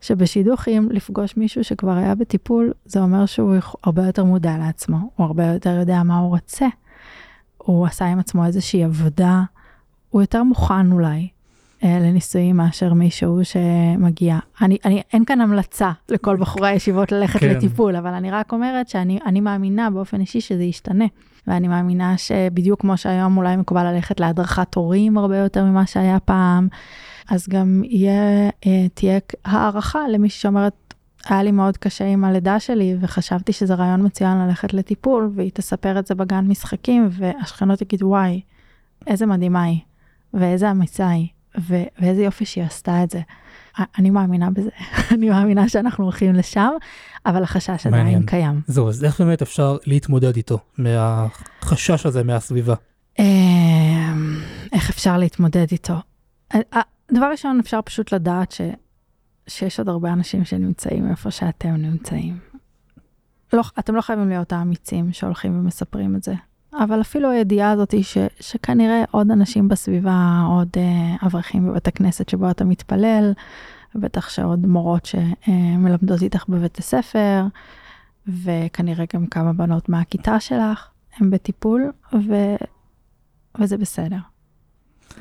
שבשידוכים 0.00 0.88
לפגוש 0.90 1.36
מישהו 1.36 1.64
שכבר 1.64 1.92
היה 1.92 2.14
בטיפול, 2.14 2.72
זה 2.84 3.00
אומר 3.00 3.26
שהוא 3.26 3.56
הרבה 3.84 4.06
יותר 4.06 4.24
מודע 4.24 4.58
לעצמו, 4.58 4.96
הוא 5.16 5.26
הרבה 5.26 5.46
יותר 5.46 5.70
יודע 5.70 6.02
מה 6.02 6.18
הוא 6.18 6.28
רוצה. 6.28 6.66
הוא 7.58 7.86
עשה 7.86 8.04
עם 8.06 8.18
עצמו 8.18 8.44
איזושהי 8.44 8.84
עבודה, 8.84 9.42
הוא 10.10 10.22
יותר 10.22 10.42
מוכן 10.42 10.92
אולי 10.92 11.28
אה, 11.84 11.98
לניסויים 12.00 12.56
מאשר 12.56 12.94
מישהו 12.94 13.40
שמגיע. 13.42 14.38
אני, 14.60 14.78
אני, 14.84 15.02
אין 15.12 15.24
כאן 15.24 15.40
המלצה 15.40 15.92
לכל 16.08 16.36
בחורי 16.36 16.68
הישיבות 16.68 17.12
ללכת 17.12 17.40
כן. 17.40 17.48
לטיפול, 17.48 17.96
אבל 17.96 18.14
אני 18.14 18.30
רק 18.30 18.52
אומרת 18.52 18.88
שאני 18.88 19.40
מאמינה 19.40 19.90
באופן 19.90 20.20
אישי 20.20 20.40
שזה 20.40 20.62
ישתנה. 20.62 21.04
ואני 21.46 21.68
מאמינה 21.68 22.18
שבדיוק 22.18 22.80
כמו 22.80 22.96
שהיום 22.96 23.36
אולי 23.36 23.56
מקובל 23.56 23.92
ללכת 23.92 24.20
להדרכת 24.20 24.74
הורים 24.74 25.18
הרבה 25.18 25.36
יותר 25.36 25.64
ממה 25.64 25.86
שהיה 25.86 26.20
פעם, 26.20 26.68
אז 27.28 27.48
גם 27.48 27.82
יהיה, 27.84 28.50
אה, 28.66 28.88
תהיה 28.94 29.18
הערכה 29.44 30.08
למישהי 30.08 30.40
שאומרת, 30.40 30.94
היה 31.28 31.42
לי 31.42 31.50
מאוד 31.52 31.76
קשה 31.76 32.06
עם 32.06 32.24
הלידה 32.24 32.60
שלי, 32.60 32.96
וחשבתי 33.00 33.52
שזה 33.52 33.74
רעיון 33.74 34.06
מצוין 34.06 34.38
ללכת 34.38 34.74
לטיפול, 34.74 35.30
והיא 35.34 35.50
תספר 35.54 35.98
את 35.98 36.06
זה 36.06 36.14
בגן 36.14 36.44
משחקים, 36.48 37.08
והשכנות 37.10 37.82
יגידו, 37.82 38.06
וואי, 38.06 38.40
איזה 39.06 39.26
מדהימה 39.26 39.62
היא, 39.62 39.80
ואיזה 40.34 40.70
אמיצה 40.70 41.08
היא, 41.08 41.28
ו- 41.58 41.84
ואיזה 41.98 42.22
יופי 42.22 42.44
שהיא 42.44 42.64
עשתה 42.64 43.04
את 43.04 43.10
זה. 43.10 43.20
אני 43.98 44.10
מאמינה 44.10 44.50
בזה, 44.50 44.70
אני 45.14 45.28
מאמינה 45.30 45.68
שאנחנו 45.68 46.04
הולכים 46.04 46.34
לשם, 46.34 46.70
אבל 47.26 47.42
החשש 47.42 47.86
עדיין 47.86 48.26
קיים. 48.26 48.60
זהו, 48.66 48.88
אז 48.88 49.04
איך 49.04 49.20
באמת 49.20 49.42
אפשר 49.42 49.76
להתמודד 49.86 50.36
איתו, 50.36 50.58
מהחשש 50.78 52.06
הזה 52.06 52.24
מהסביבה? 52.24 52.74
אמ, 53.18 54.36
איך 54.72 54.90
אפשר 54.90 55.18
להתמודד 55.18 55.66
איתו? 55.72 55.94
דבר 57.12 57.30
ראשון, 57.30 57.60
אפשר 57.60 57.80
פשוט 57.82 58.12
לדעת 58.12 58.52
ש... 58.52 58.60
שיש 59.48 59.78
עוד 59.78 59.88
הרבה 59.88 60.12
אנשים 60.12 60.44
שנמצאים 60.44 61.10
איפה 61.10 61.30
שאתם 61.30 61.74
נמצאים. 61.74 62.38
לא, 63.52 63.62
אתם 63.78 63.94
לא 63.94 64.00
חייבים 64.00 64.28
להיות 64.28 64.52
האמיצים 64.52 65.12
שהולכים 65.12 65.58
ומספרים 65.58 66.16
את 66.16 66.22
זה, 66.22 66.34
אבל 66.84 67.00
אפילו 67.00 67.30
הידיעה 67.30 67.70
הזאת 67.70 67.90
היא 67.90 68.04
ש, 68.04 68.18
שכנראה 68.40 69.04
עוד 69.10 69.30
אנשים 69.30 69.68
בסביבה, 69.68 70.44
עוד 70.48 70.68
אה, 70.76 71.26
אברכים 71.26 71.68
בבית 71.68 71.88
הכנסת 71.88 72.28
שבו 72.28 72.50
אתה 72.50 72.64
מתפלל, 72.64 73.32
בטח 73.94 74.28
שעוד 74.28 74.66
מורות 74.66 75.06
שמלמדות 75.06 76.22
איתך 76.22 76.44
בבית 76.48 76.78
הספר, 76.78 77.44
וכנראה 78.28 79.04
גם 79.14 79.26
כמה 79.26 79.52
בנות 79.52 79.88
מהכיתה 79.88 80.40
שלך, 80.40 80.88
הם 81.16 81.30
בטיפול, 81.30 81.92
ו, 82.12 82.34
וזה 83.60 83.78
בסדר. 83.78 84.18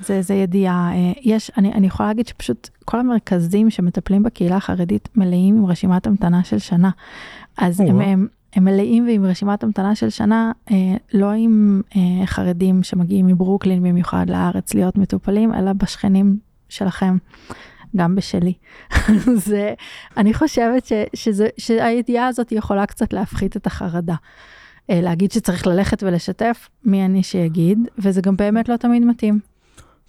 זה, 0.02 0.22
זה 0.22 0.34
ידיעה, 0.34 0.92
אה, 0.94 1.12
יש, 1.22 1.52
אני, 1.58 1.74
אני 1.74 1.88
יכולה 1.88 2.10
להגיד 2.10 2.28
שפשוט 2.28 2.70
כל 2.86 3.00
המרכזים 3.00 3.70
שמטפלים 3.70 4.24
בקהילה 4.24 4.56
החרדית 4.56 5.10
מלאים 5.16 5.58
עם 5.58 5.66
רשימת 5.66 6.08
המתנה 6.08 6.44
של 6.44 6.60
שנה. 6.60 6.90
אז 7.58 7.80
הם, 7.80 8.02
הם, 8.02 8.28
הם 8.56 8.66
מלאים 8.66 9.08
ועם 9.08 9.26
רשימת 9.26 9.64
המתנה 9.64 9.96
של 9.96 10.10
שנה, 10.10 10.52
אה, 10.72 10.76
לא 11.14 11.32
עם 11.32 11.82
אה, 11.96 12.26
חרדים 12.26 12.84
שמגיעים 12.84 13.28
מברוקלין 13.28 13.84
במיוחד 13.84 14.26
לארץ 14.30 14.74
להיות 14.74 14.98
מטופלים, 14.98 15.54
אלא 15.54 15.74
בשכנים 15.74 16.38
שלכם, 16.70 17.18
גם 17.96 18.16
בשלי. 18.16 18.54
זה, 19.46 19.74
אני 20.18 20.34
חושבת 20.34 20.86
ש, 20.86 20.94
שזה, 21.14 21.48
שהידיעה 21.58 22.28
הזאת 22.28 22.52
יכולה 22.52 22.86
קצת 22.86 23.14
להפחית 23.14 23.58
את 23.58 23.68
החרדה. 23.68 24.16
אה, 24.90 25.02
להגיד 25.02 25.32
שצריך 25.32 25.68
ללכת 25.68 26.04
ולשתף, 26.04 26.70
מי 26.84 27.06
אני 27.06 27.24
שיגיד, 27.24 27.80
וזה 27.98 28.22
גם 28.22 28.36
באמת 28.38 28.70
לא 28.70 28.78
תמיד 28.78 29.06
מתאים. 29.06 29.40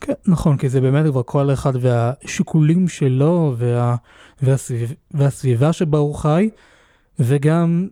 כן, 0.01 0.13
נכון, 0.27 0.57
כי 0.57 0.69
זה 0.69 0.81
באמת 0.81 1.07
כבר 1.07 1.23
כל 1.23 1.53
אחד 1.53 1.73
והשיקולים 1.81 2.89
שלו 2.89 3.55
וה, 3.59 3.97
והסביב, 4.43 4.95
והסביבה 5.11 5.73
שבה 5.73 5.99
הוא 5.99 6.15
חי, 6.15 6.51
וגם, 7.19 7.89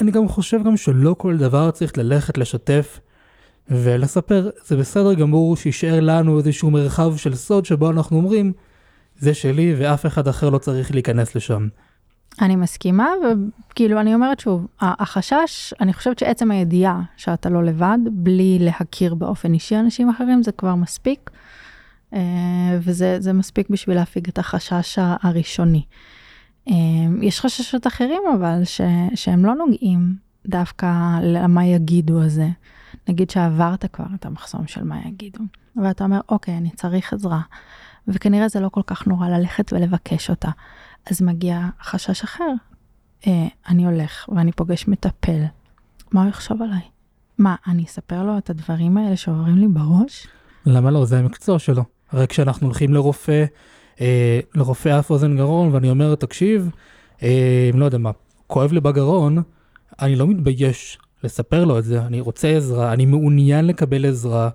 אני 0.00 0.10
גם 0.10 0.28
חושב 0.28 0.64
גם 0.64 0.76
שלא 0.76 1.14
כל 1.18 1.36
דבר 1.36 1.70
צריך 1.70 1.98
ללכת 1.98 2.38
לשתף 2.38 3.00
ולספר, 3.68 4.50
זה 4.64 4.76
בסדר 4.76 5.14
גמור 5.14 5.56
שישאר 5.56 6.00
לנו 6.00 6.38
איזשהו 6.38 6.70
מרחב 6.70 7.16
של 7.16 7.34
סוד 7.34 7.64
שבו 7.64 7.90
אנחנו 7.90 8.16
אומרים, 8.16 8.52
זה 9.18 9.34
שלי 9.34 9.74
ואף 9.78 10.06
אחד 10.06 10.28
אחר 10.28 10.50
לא 10.50 10.58
צריך 10.58 10.90
להיכנס 10.90 11.34
לשם. 11.34 11.68
אני 12.40 12.56
מסכימה, 12.56 13.08
וכאילו 13.70 14.00
אני 14.00 14.14
אומרת 14.14 14.40
שוב, 14.40 14.66
החשש, 14.80 15.74
אני 15.80 15.92
חושבת 15.92 16.18
שעצם 16.18 16.50
הידיעה 16.50 17.02
שאתה 17.16 17.48
לא 17.48 17.64
לבד, 17.64 17.98
בלי 18.12 18.58
להכיר 18.60 19.14
באופן 19.14 19.54
אישי 19.54 19.76
אנשים 19.76 20.10
אחרים, 20.10 20.42
זה 20.42 20.52
כבר 20.52 20.74
מספיק, 20.74 21.30
אה, 22.14 22.20
וזה 22.80 23.32
מספיק 23.32 23.70
בשביל 23.70 23.96
להפיג 23.96 24.28
את 24.28 24.38
החשש 24.38 24.98
הראשוני. 24.98 25.82
אה, 26.68 26.74
יש 27.22 27.40
חששות 27.40 27.86
אחרים 27.86 28.22
אבל, 28.36 28.64
ש, 28.64 28.80
שהם 29.14 29.44
לא 29.44 29.54
נוגעים 29.54 30.16
דווקא 30.46 31.18
למה 31.22 31.64
יגידו 31.64 32.22
הזה. 32.22 32.48
נגיד 33.08 33.30
שעברת 33.30 33.84
כבר 33.92 34.04
את 34.14 34.26
המחסום 34.26 34.66
של 34.66 34.84
מה 34.84 35.00
יגידו, 35.06 35.40
ואתה 35.76 36.04
אומר, 36.04 36.20
אוקיי, 36.28 36.56
אני 36.56 36.70
צריך 36.70 37.12
עזרה, 37.12 37.40
וכנראה 38.08 38.48
זה 38.48 38.60
לא 38.60 38.68
כל 38.68 38.82
כך 38.86 39.06
נורא 39.06 39.28
ללכת 39.28 39.72
ולבקש 39.72 40.30
אותה. 40.30 40.50
אז 41.10 41.22
מגיע 41.22 41.68
חשש 41.82 42.22
אחר. 42.22 42.52
אה, 43.26 43.46
אני 43.68 43.86
הולך 43.86 44.28
ואני 44.28 44.52
פוגש 44.52 44.88
מטפל, 44.88 45.42
מה 46.12 46.22
הוא 46.22 46.28
יחשוב 46.28 46.62
עליי? 46.62 46.80
מה, 47.38 47.54
אני 47.66 47.84
אספר 47.84 48.22
לו 48.22 48.38
את 48.38 48.50
הדברים 48.50 48.98
האלה 48.98 49.16
שעוברים 49.16 49.56
לי 49.58 49.68
בראש? 49.68 50.26
למה 50.66 50.90
לא? 50.90 51.04
זה 51.04 51.18
המקצוע 51.18 51.58
שלו. 51.58 51.82
הרי 52.10 52.26
כשאנחנו 52.26 52.66
הולכים 52.66 52.94
לרופא, 52.94 53.44
אה, 54.00 54.40
לרופא 54.54 54.98
אף 54.98 55.10
אוזן 55.10 55.36
גרון, 55.36 55.74
ואני 55.74 55.90
אומר, 55.90 56.14
תקשיב, 56.14 56.70
אה, 57.22 57.70
לא 57.74 57.84
יודע 57.84 57.98
מה, 57.98 58.10
כואב 58.46 58.72
לי 58.72 58.80
בגרון, 58.80 59.42
אני 60.00 60.16
לא 60.16 60.26
מתבייש 60.26 60.98
לספר 61.24 61.64
לו 61.64 61.78
את 61.78 61.84
זה, 61.84 62.02
אני 62.02 62.20
רוצה 62.20 62.48
עזרה, 62.48 62.92
אני 62.92 63.06
מעוניין 63.06 63.66
לקבל 63.66 64.06
עזרה, 64.06 64.50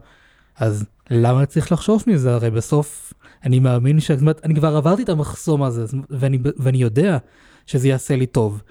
אז 0.58 0.86
למה 1.10 1.46
צריך 1.46 1.72
לחשוש 1.72 2.08
מזה? 2.08 2.34
הרי 2.34 2.52
בסוף 2.52 3.14
אני 3.44 3.60
מאמין 3.60 4.00
ש... 4.00 4.12
אני 4.44 4.56
כבר 4.56 4.78
עברתי 4.78 5.04
את 5.04 5.10
המחסום 5.10 5.64
הזה, 5.64 5.86
ואני, 6.10 6.40
ואני 6.58 6.78
יודע 6.78 7.18
שזה 7.66 7.88
יעשה 7.88 8.16
לי 8.16 8.26
טוב, 8.26 8.62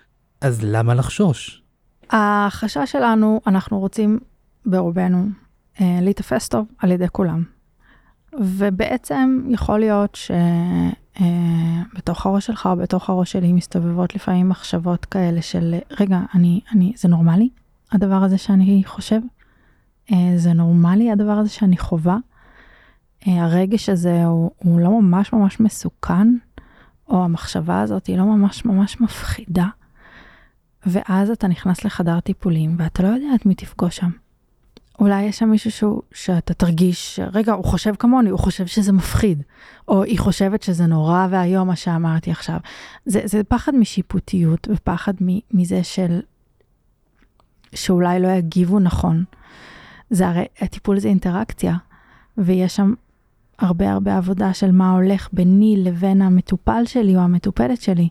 אז 0.40 0.60
למה 0.62 0.94
לחשוש? 0.94 1.62
החשש 2.10 2.92
שלנו, 2.92 3.40
אנחנו 3.46 3.78
רוצים 3.80 4.18
ברובנו 4.66 5.26
אה, 5.80 5.98
להיתפס 6.02 6.48
טוב 6.48 6.66
על 6.78 6.92
ידי 6.92 7.08
כולם. 7.12 7.55
ובעצם 8.40 9.42
יכול 9.50 9.80
להיות 9.80 10.14
שבתוך 10.14 11.26
אה, 12.26 12.30
הראש 12.30 12.46
שלך 12.46 12.66
או 12.66 12.76
בתוך 12.76 13.10
הראש 13.10 13.32
שלי 13.32 13.52
מסתובבות 13.52 14.14
לפעמים 14.14 14.48
מחשבות 14.48 15.04
כאלה 15.04 15.42
של, 15.42 15.74
רגע, 16.00 16.20
אני, 16.34 16.60
אני, 16.72 16.92
זה 16.96 17.08
נורמלי 17.08 17.48
הדבר 17.92 18.16
הזה 18.16 18.38
שאני 18.38 18.82
חושב? 18.86 19.20
אה, 20.12 20.32
זה 20.36 20.52
נורמלי 20.52 21.10
הדבר 21.10 21.32
הזה 21.32 21.50
שאני 21.50 21.78
חווה? 21.78 22.16
אה, 23.26 23.44
הרגש 23.44 23.88
הזה 23.88 24.24
הוא, 24.24 24.50
הוא 24.58 24.80
לא 24.80 25.00
ממש 25.00 25.32
ממש 25.32 25.60
מסוכן, 25.60 26.28
או 27.08 27.24
המחשבה 27.24 27.80
הזאת 27.80 28.06
היא 28.06 28.18
לא 28.18 28.24
ממש 28.24 28.64
ממש 28.64 29.00
מפחידה. 29.00 29.66
ואז 30.86 31.30
אתה 31.30 31.48
נכנס 31.48 31.84
לחדר 31.84 32.20
טיפולים 32.20 32.76
ואתה 32.78 33.02
לא 33.02 33.08
יודע 33.08 33.26
את 33.34 33.46
מי 33.46 33.54
תפגוש 33.54 33.96
שם. 33.96 34.10
אולי 35.00 35.22
יש 35.22 35.38
שם 35.38 35.48
מישהו 35.48 35.70
שהוא, 35.70 36.02
שאתה 36.12 36.54
תרגיש, 36.54 37.20
רגע, 37.32 37.52
הוא 37.52 37.64
חושב 37.64 37.94
כמוני, 37.98 38.30
הוא 38.30 38.38
חושב 38.38 38.66
שזה 38.66 38.92
מפחיד, 38.92 39.42
או 39.88 40.02
היא 40.02 40.18
חושבת 40.18 40.62
שזה 40.62 40.86
נורא 40.86 41.26
ואיום 41.30 41.68
מה 41.68 41.76
שאמרתי 41.76 42.30
עכשיו. 42.30 42.56
זה, 43.06 43.20
זה 43.24 43.44
פחד 43.44 43.74
משיפוטיות 43.74 44.68
ופחד 44.70 45.14
מזה 45.50 45.84
של, 45.84 46.20
שאולי 47.74 48.20
לא 48.20 48.28
יגיבו 48.28 48.78
נכון. 48.78 49.24
זה 50.10 50.28
הרי, 50.28 50.44
הטיפול 50.60 50.98
זה 50.98 51.08
אינטראקציה, 51.08 51.76
ויש 52.38 52.76
שם 52.76 52.94
הרבה 53.58 53.92
הרבה 53.92 54.16
עבודה 54.16 54.54
של 54.54 54.70
מה 54.70 54.92
הולך 54.92 55.28
ביני 55.32 55.76
לבין 55.78 56.22
המטופל 56.22 56.82
שלי 56.86 57.16
או 57.16 57.20
המטופלת 57.20 57.82
שלי. 57.82 58.08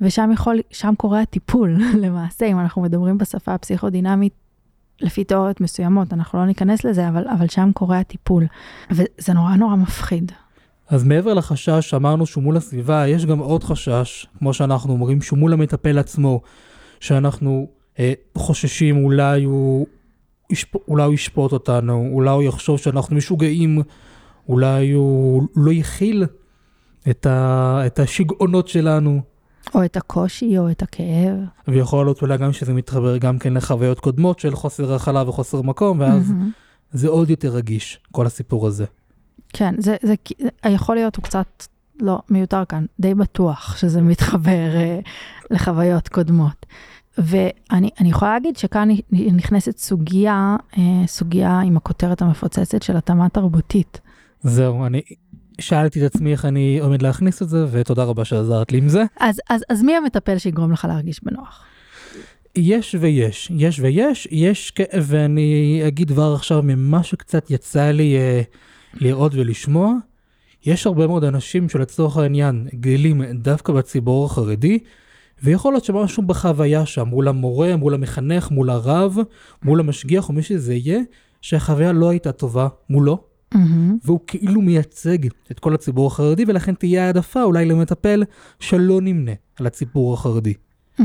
ושם 0.00 0.30
יכול, 0.32 0.60
שם 0.70 0.94
קורה 0.96 1.20
הטיפול 1.20 1.76
למעשה, 2.04 2.46
אם 2.46 2.60
אנחנו 2.60 2.82
מדברים 2.82 3.18
בשפה 3.18 3.54
הפסיכודינמית 3.54 4.32
לפי 5.00 5.24
תיאוריות 5.24 5.60
מסוימות, 5.60 6.12
אנחנו 6.12 6.38
לא 6.38 6.46
ניכנס 6.46 6.84
לזה, 6.84 7.08
אבל, 7.08 7.24
אבל 7.38 7.48
שם 7.48 7.70
קורה 7.74 7.98
הטיפול. 7.98 8.46
וזה 8.90 9.32
נורא 9.34 9.54
נורא 9.54 9.76
מפחיד. 9.76 10.32
אז 10.88 11.04
מעבר 11.04 11.34
לחשש 11.34 11.90
שאמרנו 11.90 12.26
שהוא 12.26 12.44
מול 12.44 12.56
הסביבה, 12.56 13.08
יש 13.08 13.26
גם 13.26 13.38
עוד 13.38 13.64
חשש, 13.64 14.26
כמו 14.38 14.54
שאנחנו 14.54 14.92
אומרים, 14.92 15.22
שהוא 15.22 15.38
מול 15.38 15.52
המטפל 15.52 15.98
עצמו, 15.98 16.40
שאנחנו 17.00 17.68
אה, 17.98 18.12
חוששים 18.34 19.04
אולי 19.04 19.44
הוא, 19.44 19.86
ישפ... 20.50 20.88
אולי 20.88 21.04
הוא 21.04 21.14
ישפוט 21.14 21.52
אותנו, 21.52 22.08
אולי 22.12 22.30
הוא 22.30 22.42
יחשוב 22.42 22.78
שאנחנו 22.78 23.16
משוגעים, 23.16 23.82
אולי 24.48 24.90
הוא 24.90 25.42
לא 25.56 25.72
יכיל 25.72 26.24
את, 27.10 27.26
ה... 27.26 27.80
את 27.86 27.98
השיגעונות 27.98 28.68
שלנו. 28.68 29.20
או 29.74 29.84
את 29.84 29.96
הקושי 29.96 30.58
או 30.58 30.70
את 30.70 30.82
הכאב. 30.82 31.36
ויכול 31.68 32.06
להיות 32.06 32.22
אולי 32.22 32.38
גם 32.38 32.52
שזה 32.52 32.74
מתחבר 32.74 33.18
גם 33.18 33.38
כן 33.38 33.54
לחוויות 33.54 34.00
קודמות 34.00 34.38
של 34.38 34.54
חוסר 34.54 34.94
הכלה 34.94 35.28
וחוסר 35.28 35.62
מקום, 35.62 36.00
ואז 36.00 36.30
mm-hmm. 36.30 36.92
זה 36.92 37.08
עוד 37.08 37.30
יותר 37.30 37.48
רגיש, 37.48 38.00
כל 38.12 38.26
הסיפור 38.26 38.66
הזה. 38.66 38.84
כן, 39.52 39.74
זה, 39.78 39.96
זה 40.02 40.14
יכול 40.66 40.94
להיות 40.94 41.16
הוא 41.16 41.24
קצת 41.24 41.66
לא 42.00 42.18
מיותר 42.30 42.64
כאן, 42.64 42.86
די 43.00 43.14
בטוח 43.14 43.76
שזה 43.76 44.02
מתחבר 44.02 44.70
uh, 44.74 45.08
לחוויות 45.50 46.08
קודמות. 46.08 46.66
ואני 47.18 47.90
יכולה 48.00 48.32
להגיד 48.32 48.56
שכאן 48.56 48.88
נכנסת 49.12 49.78
סוגיה, 49.78 50.56
uh, 50.72 50.78
סוגיה 51.06 51.60
עם 51.60 51.76
הכותרת 51.76 52.22
המפוצצת 52.22 52.82
של 52.82 52.96
התאמה 52.96 53.28
תרבותית. 53.28 54.00
זהו, 54.42 54.86
אני 54.86 55.02
שאלתי 55.60 56.06
את 56.06 56.14
עצמי 56.14 56.32
איך 56.32 56.44
אני 56.44 56.78
עומד 56.82 57.02
להכניס 57.02 57.42
את 57.42 57.48
זה, 57.48 57.66
ותודה 57.70 58.04
רבה 58.04 58.24
שעזרת 58.24 58.72
לי 58.72 58.78
עם 58.78 58.88
זה. 58.88 59.04
אז, 59.20 59.40
אז, 59.50 59.64
אז 59.68 59.82
מי 59.82 59.96
המטפל 59.96 60.38
שיגרום 60.38 60.72
לך 60.72 60.84
להרגיש 60.84 61.20
בנוח? 61.24 61.64
יש 62.56 62.96
ויש, 63.00 63.52
יש 63.56 63.80
ויש, 63.80 64.28
יש, 64.30 64.72
ואני 65.02 65.82
אגיד 65.86 66.08
כבר 66.08 66.34
עכשיו 66.34 66.62
ממה 66.62 67.02
שקצת 67.02 67.50
יצא 67.50 67.90
לי 67.90 68.16
אה, 68.16 68.42
לראות 68.94 69.34
ולשמוע, 69.34 69.92
יש 70.66 70.86
הרבה 70.86 71.06
מאוד 71.06 71.24
אנשים 71.24 71.68
שלצורך 71.68 72.16
העניין 72.16 72.68
גדלים 72.74 73.22
דווקא 73.24 73.72
בציבור 73.72 74.26
החרדי, 74.26 74.78
ויכול 75.42 75.72
להיות 75.72 75.84
שמשהו 75.84 76.22
בחוויה 76.22 76.86
שם, 76.86 77.08
מול 77.08 77.28
המורה, 77.28 77.76
מול 77.76 77.94
המחנך, 77.94 78.50
מול 78.50 78.70
הרב, 78.70 79.16
מול 79.62 79.80
המשגיח 79.80 80.28
או 80.28 80.34
מי 80.34 80.42
שזה 80.42 80.74
יהיה, 80.74 81.00
שהחוויה 81.40 81.92
לא 81.92 82.10
הייתה 82.10 82.32
טובה 82.32 82.68
מולו, 82.90 83.24
Mm-hmm. 83.54 83.58
והוא 84.04 84.20
כאילו 84.26 84.60
מייצג 84.60 85.18
את 85.50 85.58
כל 85.58 85.74
הציבור 85.74 86.06
החרדי, 86.06 86.44
ולכן 86.48 86.74
תהיה 86.74 87.06
העדפה 87.06 87.42
אולי 87.42 87.64
למטפל 87.64 88.24
שלא 88.60 89.00
נמנה 89.00 89.32
על 89.56 89.66
הציבור 89.66 90.14
החרדי. 90.14 90.54
Mm-hmm. 91.00 91.02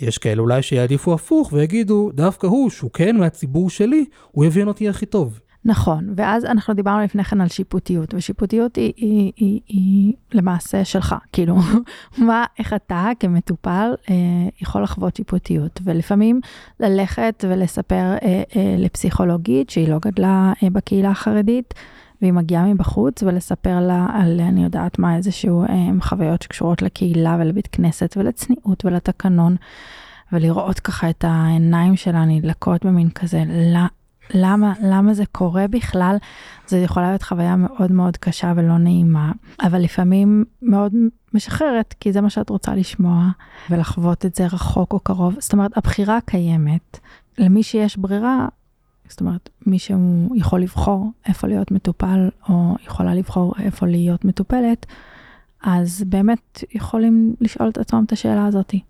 יש 0.00 0.18
כאלה 0.18 0.40
אולי 0.42 0.62
שיעדיפו 0.62 1.14
הפוך 1.14 1.52
ויגידו, 1.52 2.10
דווקא 2.14 2.46
הוא, 2.46 2.70
שהוא 2.70 2.90
כן 2.90 3.16
מהציבור 3.16 3.70
שלי, 3.70 4.04
הוא 4.32 4.44
יבין 4.44 4.68
אותי 4.68 4.88
הכי 4.88 5.06
טוב. 5.06 5.40
נכון, 5.66 6.12
ואז 6.16 6.44
אנחנו 6.44 6.74
דיברנו 6.74 7.04
לפני 7.04 7.24
כן 7.24 7.40
על 7.40 7.48
שיפוטיות, 7.48 8.14
ושיפוטיות 8.14 8.76
היא, 8.76 8.92
היא, 8.96 9.32
היא, 9.36 9.60
היא 9.68 10.14
למעשה 10.32 10.84
שלך, 10.84 11.14
כאילו, 11.32 11.56
מה, 12.18 12.44
איך 12.58 12.74
אתה 12.74 13.10
כמטופל 13.20 13.94
אה, 14.10 14.14
יכול 14.60 14.82
לחוות 14.82 15.16
שיפוטיות, 15.16 15.80
ולפעמים 15.84 16.40
ללכת 16.80 17.44
ולספר 17.48 18.14
אה, 18.22 18.42
אה, 18.56 18.74
לפסיכולוגית 18.78 19.70
שהיא 19.70 19.88
לא 19.88 19.98
גדלה 19.98 20.52
אה, 20.62 20.70
בקהילה 20.70 21.10
החרדית, 21.10 21.74
והיא 22.22 22.32
מגיעה 22.32 22.66
מבחוץ, 22.66 23.22
ולספר 23.22 23.80
לה 23.80 24.06
על, 24.12 24.40
אני 24.40 24.64
יודעת 24.64 24.98
מה, 24.98 25.16
איזשהו 25.16 25.62
אה, 25.62 25.88
חוויות 26.00 26.42
שקשורות 26.42 26.82
לקהילה 26.82 27.36
ולבית 27.40 27.68
כנסת 27.72 28.14
ולצניעות 28.16 28.84
ולתקנון. 28.84 29.56
ולראות 30.32 30.80
ככה 30.80 31.10
את 31.10 31.24
העיניים 31.28 31.96
שלה 31.96 32.24
נדלקות 32.24 32.84
במין 32.84 33.10
כזה, 33.10 33.44
למה, 34.34 34.72
למה 34.82 35.14
זה 35.14 35.26
קורה 35.32 35.68
בכלל, 35.68 36.16
זה 36.66 36.78
יכולה 36.78 37.08
להיות 37.08 37.22
חוויה 37.22 37.56
מאוד 37.56 37.92
מאוד 37.92 38.16
קשה 38.16 38.52
ולא 38.56 38.78
נעימה, 38.78 39.32
אבל 39.62 39.80
לפעמים 39.80 40.44
מאוד 40.62 40.92
משחררת, 41.34 41.94
כי 42.00 42.12
זה 42.12 42.20
מה 42.20 42.30
שאת 42.30 42.50
רוצה 42.50 42.74
לשמוע, 42.74 43.28
ולחוות 43.70 44.26
את 44.26 44.34
זה 44.34 44.46
רחוק 44.46 44.92
או 44.92 45.00
קרוב. 45.00 45.36
זאת 45.38 45.52
אומרת, 45.52 45.78
הבחירה 45.78 46.18
קיימת. 46.24 46.98
למי 47.38 47.62
שיש 47.62 47.96
ברירה, 47.96 48.48
זאת 49.08 49.20
אומרת, 49.20 49.48
מי 49.66 49.78
שהוא 49.78 50.36
יכול 50.36 50.60
לבחור 50.60 51.10
איפה 51.26 51.48
להיות 51.48 51.70
מטופל, 51.70 52.28
או 52.48 52.76
יכולה 52.86 53.14
לבחור 53.14 53.54
איפה 53.58 53.86
להיות 53.86 54.24
מטופלת, 54.24 54.86
אז 55.62 56.04
באמת 56.06 56.64
יכולים 56.74 57.34
לשאול 57.40 57.68
את 57.68 57.78
עצמם 57.78 58.04
את 58.06 58.12
השאלה 58.12 58.46
הזאתי. 58.46 58.80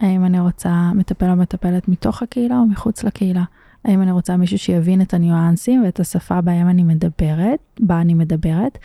האם 0.00 0.24
אני 0.24 0.40
רוצה 0.40 0.92
מטפל 0.94 1.30
או 1.30 1.36
מטפלת 1.36 1.88
מתוך 1.88 2.22
הקהילה 2.22 2.58
או 2.58 2.66
מחוץ 2.66 3.04
לקהילה? 3.04 3.44
האם 3.84 4.02
אני 4.02 4.12
רוצה 4.12 4.36
מישהו 4.36 4.58
שיבין 4.58 5.02
את 5.02 5.14
הניואנסים 5.14 5.84
ואת 5.84 6.00
השפה 6.00 6.40
בהם 6.40 6.68
אני 6.68 6.82
מדברת, 6.82 7.60
בה 7.80 8.00
אני 8.00 8.14
מדברת, 8.14 8.78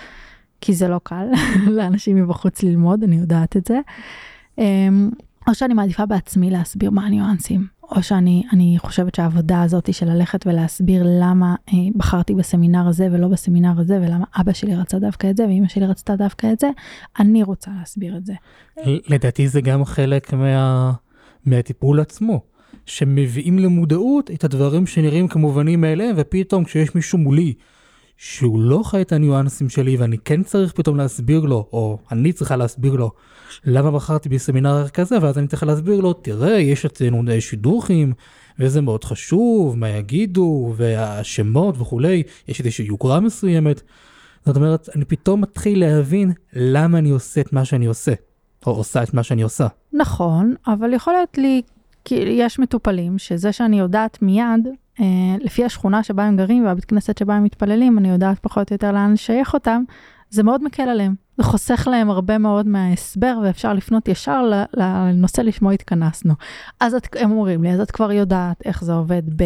כי 0.62 0.73
זה 0.73 0.88
לא 0.88 0.99
קל 1.03 1.25
לאנשים 1.77 2.15
מבחוץ 2.15 2.63
ללמוד, 2.63 3.03
אני 3.03 3.15
יודעת 3.15 3.58
את 3.58 3.67
זה. 3.67 3.79
אמ, 4.58 5.10
או 5.47 5.55
שאני 5.55 5.73
מעדיפה 5.73 6.05
בעצמי 6.05 6.49
להסביר 6.51 6.91
מה 6.91 7.05
הניואנסים, 7.05 7.67
או 7.91 8.03
שאני 8.03 8.75
חושבת 8.77 9.15
שהעבודה 9.15 9.62
הזאת 9.62 9.93
של 9.93 10.05
ללכת 10.05 10.47
ולהסביר 10.47 11.03
למה 11.05 11.55
אה, 11.69 11.73
בחרתי 11.95 12.36
בסמינר 12.36 12.88
הזה 12.88 13.08
ולא 13.12 13.27
בסמינר 13.27 13.79
הזה, 13.79 13.99
ולמה 14.01 14.25
אבא 14.41 14.53
שלי 14.53 14.75
רצה 14.75 14.99
דווקא 14.99 15.29
את 15.29 15.38
זה 15.38 15.43
ואמא 15.43 15.67
שלי 15.67 15.86
רצתה 15.86 16.15
דווקא 16.15 16.47
את 16.53 16.60
זה, 16.60 16.69
אני 17.19 17.43
רוצה 17.43 17.71
להסביר 17.79 18.17
את 18.17 18.25
זה. 18.25 18.34
לדעתי 19.08 19.47
זה 19.47 19.62
גם 19.62 19.86
חלק 19.86 20.34
מה... 20.34 20.91
מהטיפול 21.45 21.99
עצמו. 21.99 22.55
שמביאים 22.86 23.60
למודעות 23.60 24.32
את 24.32 24.43
הדברים 24.43 24.88
שנראים 24.88 25.28
כמובנים 25.28 25.82
מאליהם, 25.82 26.15
ופתאום 26.17 26.63
כשיש 26.63 26.95
מישהו 26.95 27.17
מולי 27.17 27.54
שהוא 28.17 28.60
לא 28.60 28.82
חי 28.84 29.02
את 29.02 29.12
הניואנסים 29.12 29.69
שלי 29.69 29.98
ואני 29.98 30.17
כן 30.17 30.43
צריך 30.43 30.74
פתאום 30.74 30.98
להסביר 30.98 31.39
לו, 31.39 31.67
או 31.74 31.98
אני 32.12 32.34
צריכה 32.34 32.56
להסביר 32.56 32.95
לו, 32.95 33.12
למה 33.65 33.91
בחרתי 33.91 34.30
בסמינר 34.30 34.88
כזה, 34.88 35.17
ואז 35.21 35.38
אני 35.38 35.48
צריכה 35.48 35.65
להסביר 35.65 36.00
לו, 36.00 36.13
תראה, 36.13 36.60
יש 36.60 36.86
אצלנו 36.86 37.24
שידוכים, 37.39 38.13
וזה 38.60 38.82
מאוד 38.82 39.04
חשוב, 39.04 39.78
מה 39.78 39.89
יגידו, 39.89 40.74
והשמות 40.76 41.76
וכולי, 41.78 42.24
יש 42.48 42.60
איזושהי 42.60 42.86
יוקרה 42.86 43.19
מסוימת. 43.19 43.82
זאת 44.45 44.56
אומרת, 44.56 44.89
אני 44.95 45.06
פתאום 45.06 45.41
מתחיל 45.41 45.80
להבין 45.80 46.32
למה 46.54 46.98
אני 46.98 47.10
עושה 47.10 47.41
את 47.41 47.54
מה 47.54 47.65
שאני 47.65 47.86
עושה, 47.86 48.13
או 48.65 48.71
עושה 48.71 49.04
את 49.04 49.13
מה 49.13 49.24
שאני 49.24 49.41
עושה. 49.41 49.67
נכון, 49.93 50.56
אבל 50.67 50.93
יכול 50.93 51.13
להיות 51.13 51.38
לי 51.38 51.62
כי 52.06 52.15
יש 52.15 52.60
מטופלים 52.60 53.18
שזה 53.18 53.52
שאני 53.52 53.80
יודעת 53.80 54.22
מיד, 54.22 54.68
אה, 55.00 55.06
לפי 55.39 55.65
השכונה 55.65 56.04
שבה 56.04 56.24
הם 56.24 56.38
גרים 56.38 56.65
והבית 56.65 56.86
כנסת 56.86 57.18
שבה 57.18 57.36
הם 57.36 57.44
מתפללים, 57.44 57.98
אני 57.98 58.10
יודעת 58.10 58.39
פחות 58.39 58.72
או 58.72 58.76
יותר 58.76 58.91
לאן 58.91 59.13
לשייך 59.13 59.54
אותם, 59.54 59.84
זה 60.30 60.44
מאוד 60.44 60.63
מקל 60.63 60.84
עליהם. 60.84 61.15
זה 61.38 61.44
חוסך 61.44 61.88
להם 61.91 62.10
הרבה 62.10 62.38
מאוד 62.38 62.68
מההסבר 62.68 63.39
ואפשר 63.44 63.74
לפנות 63.74 64.08
ישר 64.08 64.52
לנושא 64.74 65.41
לשמו 65.41 65.72
התכנסנו. 65.72 66.34
אז 66.80 66.96
את, 66.96 67.08
הם 67.20 67.32
אומרים 67.32 67.63
לי, 67.63 67.72
אז 67.72 67.80
את 67.80 67.91
כבר 67.91 68.12
יודעת 68.12 68.62
איך 68.65 68.84
זה 68.84 68.94
עובד 68.94 69.24
ב... 69.36 69.44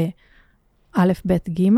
א', 0.94 1.14
ב', 1.26 1.38
ג', 1.50 1.70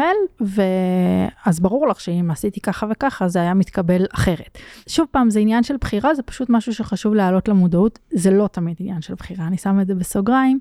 ואז 0.41 1.59
ברור 1.59 1.87
לך 1.87 2.01
שאם 2.01 2.31
עשיתי 2.31 2.61
ככה 2.61 2.87
וככה, 2.91 3.27
זה 3.27 3.41
היה 3.41 3.53
מתקבל 3.53 4.05
אחרת. 4.13 4.57
שוב 4.89 5.07
פעם, 5.11 5.29
זה 5.29 5.39
עניין 5.39 5.63
של 5.63 5.77
בחירה, 5.77 6.15
זה 6.15 6.23
פשוט 6.23 6.49
משהו 6.49 6.73
שחשוב 6.73 7.13
להעלות 7.13 7.47
למודעות, 7.47 7.99
זה 8.11 8.31
לא 8.31 8.47
תמיד 8.51 8.75
עניין 8.79 9.01
של 9.01 9.13
בחירה, 9.13 9.47
אני 9.47 9.57
שמה 9.57 9.81
את 9.81 9.87
זה 9.87 9.95
בסוגריים, 9.95 10.59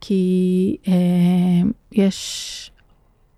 כי 0.00 0.76
אה, 0.88 0.92
יש, 1.92 2.70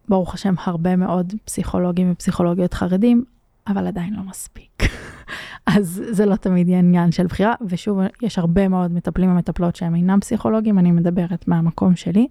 ברוך 0.08 0.34
השם, 0.34 0.54
הרבה 0.64 0.96
מאוד 0.96 1.32
פסיכולוגים 1.44 2.12
ופסיכולוגיות 2.12 2.74
חרדים, 2.74 3.24
אבל 3.66 3.86
עדיין 3.86 4.14
לא 4.14 4.22
מספיק. 4.22 4.82
אז 5.66 6.02
זה 6.10 6.26
לא 6.26 6.36
תמיד 6.36 6.68
עניין 6.70 7.12
של 7.12 7.26
בחירה, 7.26 7.54
ושוב, 7.68 7.98
יש 8.22 8.38
הרבה 8.38 8.68
מאוד 8.68 8.92
מטפלים 8.92 9.30
ומטפלות 9.30 9.76
שהם 9.76 9.94
אינם 9.94 10.20
פסיכולוגים, 10.20 10.78
אני 10.78 10.90
מדברת 10.90 11.48
מהמקום 11.48 11.96
שלי. 11.96 12.26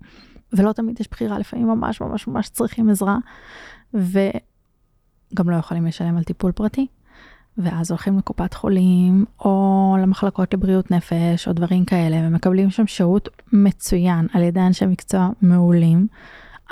ולא 0.53 0.71
תמיד 0.71 0.99
יש 0.99 1.07
בחירה, 1.11 1.39
לפעמים 1.39 1.67
ממש 1.67 2.01
ממש 2.01 2.27
ממש 2.27 2.49
צריכים 2.49 2.89
עזרה, 2.89 3.17
וגם 3.93 5.49
לא 5.49 5.55
יכולים 5.55 5.85
לשלם 5.85 6.17
על 6.17 6.23
טיפול 6.23 6.51
פרטי. 6.51 6.87
ואז 7.57 7.91
הולכים 7.91 8.17
לקופת 8.17 8.53
חולים, 8.53 9.25
או 9.39 9.95
למחלקות 10.01 10.53
לבריאות 10.53 10.91
נפש, 10.91 11.47
או 11.47 11.53
דברים 11.53 11.85
כאלה, 11.85 12.27
ומקבלים 12.27 12.69
שם 12.69 12.87
שירות 12.87 13.29
מצוין 13.53 14.27
על 14.33 14.43
ידי 14.43 14.59
אנשי 14.59 14.85
מקצוע 14.85 15.29
מעולים, 15.41 16.07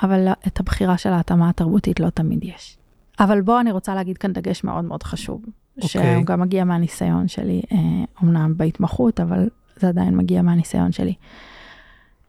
אבל 0.03 0.27
את 0.47 0.59
הבחירה 0.59 0.97
של 0.97 1.09
ההתאמה 1.09 1.49
התרבותית 1.49 1.99
לא 1.99 2.09
תמיד 2.09 2.43
יש. 2.43 2.77
אבל 3.19 3.41
בוא, 3.41 3.59
אני 3.59 3.71
רוצה 3.71 3.95
להגיד 3.95 4.17
כאן 4.17 4.33
דגש 4.33 4.63
מאוד 4.63 4.85
מאוד 4.85 5.03
חשוב, 5.03 5.41
okay. 5.45 5.83
אוקיי. 5.83 5.87
שהוא 5.87 6.25
גם 6.25 6.41
מגיע 6.41 6.63
מהניסיון 6.63 7.27
שלי, 7.27 7.61
אה, 7.71 7.77
אומנם 8.21 8.53
בהתמחות, 8.57 9.19
אבל 9.19 9.49
זה 9.75 9.87
עדיין 9.87 10.17
מגיע 10.17 10.41
מהניסיון 10.41 10.91
שלי. 10.91 11.13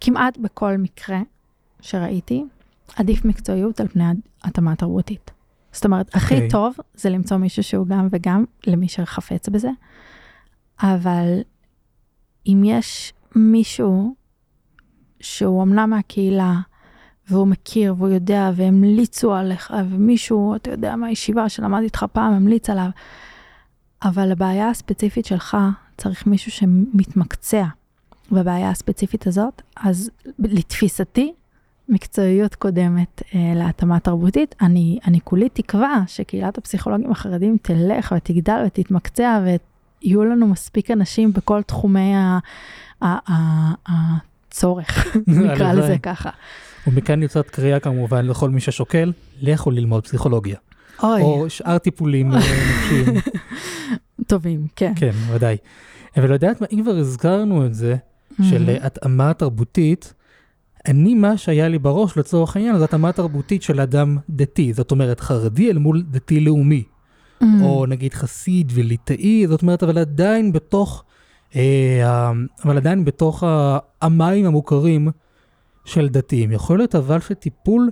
כמעט 0.01 0.39
בכל 0.39 0.77
מקרה 0.77 1.21
שראיתי, 1.83 2.45
עדיף 2.97 3.25
מקצועיות 3.25 3.81
על 3.81 3.89
פני 3.89 4.05
התאמה 4.45 4.77
תרבותית. 4.77 5.31
זאת 5.73 5.85
אומרת, 5.85 6.15
okay. 6.15 6.19
הכי 6.19 6.35
אוקיי. 6.35 6.49
טוב 6.49 6.75
זה 6.95 7.11
למצוא 7.11 7.37
מישהו 7.37 7.63
שהוא 7.63 7.87
גם 7.87 8.09
וגם, 8.11 8.45
למי 8.67 8.89
שחפץ 8.89 9.49
בזה, 9.49 9.71
אבל 10.83 11.41
אם 12.47 12.63
יש 12.65 13.13
מישהו 13.37 14.15
שהוא 15.21 15.63
אמנם 15.63 15.91
מהקהילה, 15.91 16.55
והוא 17.29 17.47
מכיר 17.47 17.95
והוא 17.99 18.09
יודע 18.09 18.51
והמליצו 18.57 19.35
עליך, 19.35 19.75
ומישהו, 19.91 20.57
אתה 20.57 20.71
יודע, 20.71 20.97
מהישיבה 20.97 21.49
שלמד 21.49 21.81
איתך 21.83 22.07
פעם, 22.13 22.33
המליץ 22.33 22.71
עליו, 22.71 22.89
אבל 24.03 24.33
הבעיה 24.33 24.69
הספציפית 24.71 25.25
שלך, 25.27 25.57
צריך 25.97 26.27
מישהו 26.27 26.53
שמתמקצע 26.53 27.65
בבעיה 28.33 28.71
הספציפית 28.71 29.27
הזאת, 29.27 29.63
אז 29.77 30.11
לתפיסתי, 30.39 31.33
מקצועיות 31.93 32.55
קודמת 32.55 33.23
אה, 33.35 33.53
להתאמה 33.57 34.01
תרבותית. 34.01 34.55
אני, 34.61 34.99
אני 35.07 35.21
כולי 35.25 35.49
תקווה 35.49 36.03
שקהילת 36.07 36.59
הפסיכולוגים 36.59 37.11
החרדים 37.11 37.57
תלך 37.63 38.15
ותגדל 38.17 38.63
ותתמקצע 38.67 39.41
ויהיו 39.45 40.25
לנו 40.25 40.47
מספיק 40.47 40.91
אנשים 40.91 41.33
בכל 41.33 41.63
תחומי 41.63 42.15
ה, 42.15 42.39
ה, 43.03 43.33
ה, 43.33 43.73
הצורך, 43.87 45.17
נקרא 45.27 45.73
לזה 45.73 45.97
ככה. 46.03 46.31
ומכאן 46.87 47.23
יוצאת 47.23 47.51
קריאה 47.51 47.81
כמובן 47.81 48.27
לכל 48.27 48.51
מי 48.51 48.61
ששוקל, 48.61 49.13
לכו 49.41 49.71
ללמוד 49.71 50.05
פסיכולוגיה. 50.05 50.57
אוי. 51.03 51.23
או 51.23 51.51
שאר 51.51 51.79
טיפולים 51.79 52.33
אה, 52.33 52.39
נפשיים. 52.39 53.21
טובים, 54.29 54.67
כן. 54.77 54.93
כן, 54.97 55.13
ודאי. 55.33 55.57
אבל 56.17 56.33
יודעת 56.33 56.61
מה, 56.61 56.67
אם 56.73 56.81
כבר 56.83 56.97
הזכרנו 56.97 57.67
את 57.67 57.75
זה, 57.75 57.97
של 58.51 58.65
מהמם. 58.67 58.79
התאמה 58.83 59.35
תרבותית, 59.35 60.15
אני, 60.89 61.15
מה 61.15 61.37
שהיה 61.37 61.69
לי 61.69 61.79
בראש 61.79 62.17
לצורך 62.19 62.57
העניין, 62.57 62.79
זה 62.79 62.85
התאמה 62.85 63.13
תרבותית 63.13 63.63
של 63.63 63.81
אדם 63.81 64.19
דתי. 64.31 64.73
זאת 64.73 64.91
אומרת, 64.91 65.21
חרדי 65.21 65.71
אל 65.71 65.79
מול 65.79 66.03
דתי-לאומי. 66.11 66.85
מהמם. 67.43 67.63
או 67.63 67.87
נגיד 67.87 68.15
חסיד 68.15 68.73
וליטאי, 68.75 69.47
זאת 69.49 69.63
אומרת, 69.63 69.83
אבל 69.83 69.99
עדיין 69.99 70.53
בתוך, 70.53 71.05
אה, 71.57 72.33
אבל 72.65 72.77
עדיין 72.77 73.05
בתוך 73.05 73.45
המים 74.03 74.47
המוכרים 74.47 75.09
של 75.85 76.09
דתיים. 76.09 76.53
יכול 76.53 76.79
להיות 76.79 76.95
אבל 76.95 77.21
שטיפול 77.21 77.91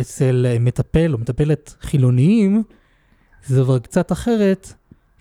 אצל 0.00 0.46
אה, 0.48 0.58
מטפל 0.60 1.12
או 1.12 1.18
מטפלת 1.18 1.74
חילוניים, 1.80 2.62
זה 3.46 3.62
כבר 3.62 3.78
קצת 3.78 4.12
אחרת, 4.12 4.72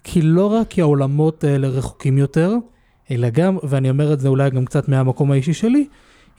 כי 0.03 0.21
לא 0.21 0.45
רק 0.45 0.67
כי 0.67 0.81
העולמות 0.81 1.43
האלה 1.43 1.67
רחוקים 1.67 2.17
יותר, 2.17 2.55
אלא 3.11 3.29
גם, 3.29 3.57
ואני 3.63 3.89
אומר 3.89 4.13
את 4.13 4.19
זה 4.19 4.27
אולי 4.27 4.49
גם 4.49 4.65
קצת 4.65 4.87
מהמקום 4.87 5.31
האישי 5.31 5.53
שלי, 5.53 5.87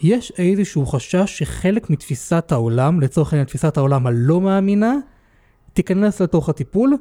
יש 0.01 0.33
איזשהו 0.39 0.87
חשש 0.87 1.39
שחלק 1.39 1.91
מתפיסת 1.91 2.53
העולם, 2.53 3.01
לצורך 3.01 3.33
העניין 3.33 3.47
תפיסת 3.47 3.77
העולם 3.77 4.07
הלא 4.07 4.41
מאמינה, 4.41 4.95
תיכנס 5.73 6.21
לתוך 6.21 6.49
הטיפול, 6.49 6.97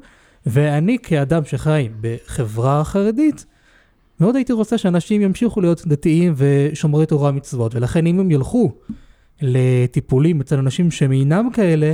ואני 0.45 0.97
כאדם 1.04 1.45
שחי 1.45 1.89
בחברה 2.01 2.84
חרדית, 2.84 3.45
מאוד 4.19 4.36
הייתי 4.36 4.54
רוצה 4.54 4.77
שאנשים 4.77 5.21
ימשיכו 5.21 5.62
להיות 5.62 5.88
דתיים 5.88 6.34
ושומרי 6.38 7.06
תורה 7.06 7.32
מצוות, 7.32 7.75
ולכן 7.75 8.06
אם 8.06 8.19
הם 8.19 8.32
ילכו 8.32 8.71
לטיפולים 9.41 10.41
אצל 10.41 10.58
אנשים 10.58 10.91
שהם 10.91 11.12
אינם 11.12 11.49
כאלה, 11.54 11.93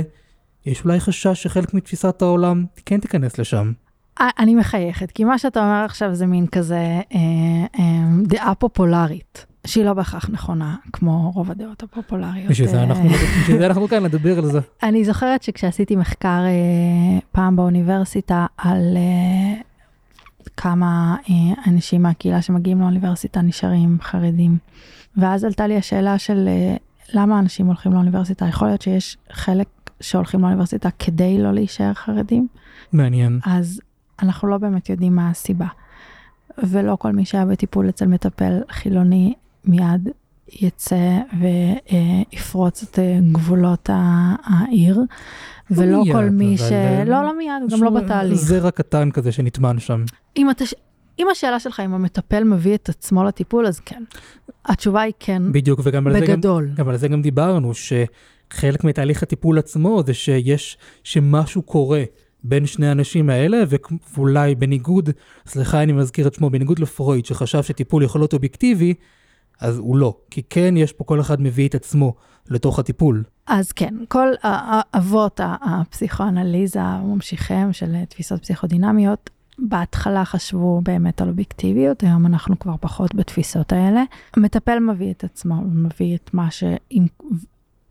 יש 0.66 0.84
אולי 0.84 1.00
חשש 1.00 1.42
שחלק 1.42 1.74
מתפיסת 1.74 2.22
העולם 2.22 2.64
כן 2.86 3.00
תיכנס 3.00 3.38
לשם. 3.38 3.72
אני 4.38 4.54
מחייכת, 4.54 5.10
כי 5.10 5.24
מה 5.24 5.38
שאתה 5.38 5.60
אומר 5.60 5.84
עכשיו 5.84 6.14
זה 6.14 6.26
מין 6.26 6.46
כזה 6.46 6.76
אה, 6.76 7.00
אה, 7.78 8.08
דעה 8.22 8.54
פופולרית, 8.54 9.46
שהיא 9.68 9.84
לא 9.84 9.94
בהכרח 9.94 10.30
נכונה, 10.30 10.76
כמו 10.92 11.30
רוב 11.34 11.50
הדעות 11.50 11.82
הפופולריות. 11.82 12.50
בשביל 12.50 12.68
זה 12.68 12.78
אה, 12.78 12.84
אנחנו, 12.84 13.08
בשביל 13.08 13.58
זה 13.58 13.66
אנחנו 13.66 13.88
כאן 13.88 14.02
לדבר 14.02 14.38
על 14.38 14.46
זה. 14.46 14.60
אני 14.82 15.04
זוכרת 15.04 15.42
שכשעשיתי 15.42 15.96
מחקר 15.96 16.28
אה, 16.46 17.18
פעם 17.32 17.56
באוניברסיטה 17.56 18.46
על 18.56 18.96
אה, 18.96 19.60
כמה 20.56 21.16
אנשים 21.66 22.02
מהקהילה 22.02 22.42
שמגיעים 22.42 22.80
לאוניברסיטה 22.80 23.42
נשארים 23.42 23.98
חרדים, 24.02 24.58
ואז 25.16 25.44
עלתה 25.44 25.66
לי 25.66 25.76
השאלה 25.76 26.18
של 26.18 26.48
למה 27.14 27.38
אנשים 27.38 27.66
הולכים 27.66 27.92
לאוניברסיטה, 27.92 28.46
יכול 28.46 28.68
להיות 28.68 28.82
שיש 28.82 29.16
חלק 29.32 29.68
שהולכים 30.00 30.40
לאוניברסיטה 30.40 30.88
כדי 30.98 31.38
לא 31.38 31.52
להישאר 31.52 31.94
חרדים, 31.94 32.48
מעניין. 32.92 33.40
אז 33.46 33.80
אנחנו 34.22 34.48
לא 34.48 34.58
באמת 34.58 34.88
יודעים 34.88 35.16
מה 35.16 35.30
הסיבה. 35.30 35.66
ולא 36.62 36.96
כל 36.96 37.12
מי 37.12 37.24
שהיה 37.24 37.46
בטיפול 37.46 37.88
אצל 37.88 38.06
מטפל 38.06 38.60
חילוני 38.70 39.34
מיד 39.68 40.08
יצא 40.52 41.18
ויפרוץ 41.40 42.82
את 42.82 42.98
אה, 42.98 43.18
גבולות 43.32 43.90
העיר, 44.44 45.00
ולא 45.70 46.02
מיד, 46.02 46.12
כל 46.12 46.30
מי 46.30 46.56
אבל, 46.58 46.68
ש... 46.68 46.72
אה, 46.72 47.04
לא, 47.04 47.22
לא 47.22 47.38
מיד, 47.38 47.72
גם 47.72 47.82
לא 47.82 47.90
בתהליך. 47.90 48.38
זרע 48.38 48.70
קטן 48.70 49.10
כזה 49.10 49.32
שנטמן 49.32 49.78
שם. 49.78 50.04
אם, 50.36 50.50
אתה... 50.50 50.64
אם 51.18 51.26
השאלה 51.32 51.60
שלך 51.60 51.80
אם 51.80 51.94
המטפל 51.94 52.44
מביא 52.44 52.74
את 52.74 52.88
עצמו 52.88 53.24
לטיפול, 53.24 53.66
אז 53.66 53.80
כן. 53.80 54.02
התשובה 54.66 55.00
היא 55.00 55.12
כן, 55.18 55.52
בדיוק, 55.52 55.80
וגם 55.84 56.06
על 56.06 56.12
זה 56.12 56.20
גם, 56.20 56.26
בגדול. 56.26 56.70
גם 56.74 56.88
על 56.88 56.96
זה 56.96 57.08
גם 57.08 57.22
דיברנו, 57.22 57.72
שחלק 57.74 58.84
מתהליך 58.84 59.22
הטיפול 59.22 59.58
עצמו 59.58 60.02
זה 60.06 60.14
שיש, 60.14 60.78
שמשהו 61.04 61.62
קורה 61.62 62.02
בין 62.44 62.66
שני 62.66 62.88
האנשים 62.88 63.30
האלה, 63.30 63.62
ואולי 64.16 64.54
בניגוד, 64.54 65.10
סליחה 65.46 65.82
אני 65.82 65.92
מזכיר 65.92 66.26
את 66.26 66.34
שמו, 66.34 66.50
בניגוד 66.50 66.78
לפרויד, 66.78 67.26
שחשב 67.26 67.62
שטיפול 67.62 68.02
יכול 68.02 68.20
להיות 68.20 68.32
אובייקטיבי, 68.32 68.94
אז 69.60 69.78
הוא 69.78 69.96
לא. 69.96 70.16
כי 70.30 70.42
כן, 70.50 70.74
יש 70.76 70.92
פה 70.92 71.04
כל 71.04 71.20
אחד 71.20 71.40
מביא 71.40 71.68
את 71.68 71.74
עצמו 71.74 72.14
לתוך 72.48 72.78
הטיפול. 72.78 73.24
אז 73.46 73.72
כן, 73.72 73.94
כל 74.08 74.28
ה- 74.42 74.48
ה- 74.48 74.98
אבות 74.98 75.40
ה- 75.40 75.56
הפסיכואנליזה 75.60 76.80
וממשיכיהם 77.02 77.72
של 77.72 78.04
תפיסות 78.04 78.42
פסיכודינמיות, 78.42 79.30
בהתחלה 79.58 80.24
חשבו 80.24 80.80
באמת 80.80 81.20
על 81.20 81.28
אובייקטיביות, 81.28 82.02
היום 82.02 82.26
אנחנו 82.26 82.58
כבר 82.58 82.74
פחות 82.80 83.14
בתפיסות 83.14 83.72
האלה. 83.72 84.02
המטפל 84.36 84.78
מביא 84.78 85.10
את 85.10 85.24
עצמו, 85.24 85.54
הוא 85.54 85.64
מביא 85.72 86.16
את 86.16 86.34
מה 86.34 86.50
ש... 86.50 86.64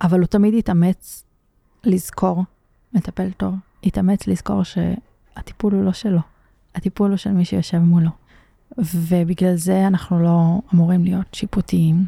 אבל 0.01 0.19
הוא 0.19 0.27
תמיד 0.27 0.53
יתאמץ 0.53 1.23
לזכור, 1.83 2.43
מטפל 2.93 3.31
טוב, 3.31 3.53
יתאמץ 3.83 4.27
לזכור 4.27 4.63
שהטיפול 4.63 5.73
הוא 5.73 5.83
לא 5.83 5.93
שלו, 5.93 6.19
הטיפול 6.75 7.09
הוא 7.09 7.17
של 7.17 7.31
מי 7.31 7.45
שיושב 7.45 7.77
מולו. 7.77 8.09
ובגלל 8.77 9.55
זה 9.55 9.87
אנחנו 9.87 10.23
לא 10.23 10.59
אמורים 10.73 11.03
להיות 11.03 11.33
שיפוטיים, 11.33 12.05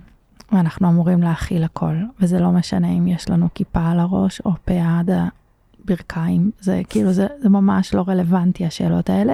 ואנחנו 0.52 0.90
אמורים 0.90 1.22
להכיל 1.22 1.64
הכל, 1.64 1.96
וזה 2.20 2.40
לא 2.40 2.52
משנה 2.52 2.88
אם 2.92 3.08
יש 3.08 3.30
לנו 3.30 3.48
כיפה 3.56 3.88
על 3.88 4.00
הראש 4.00 4.42
או 4.46 4.52
פאה 4.66 5.00
עד 5.00 5.10
הברכיים, 5.10 6.52
זה 6.60 6.82
כאילו, 6.90 7.14
זה, 7.14 7.28
זה 7.40 7.50
ממש 7.50 7.94
לא 7.94 8.04
רלוונטי 8.08 8.66
השאלות 8.66 9.10
האלה. 9.10 9.34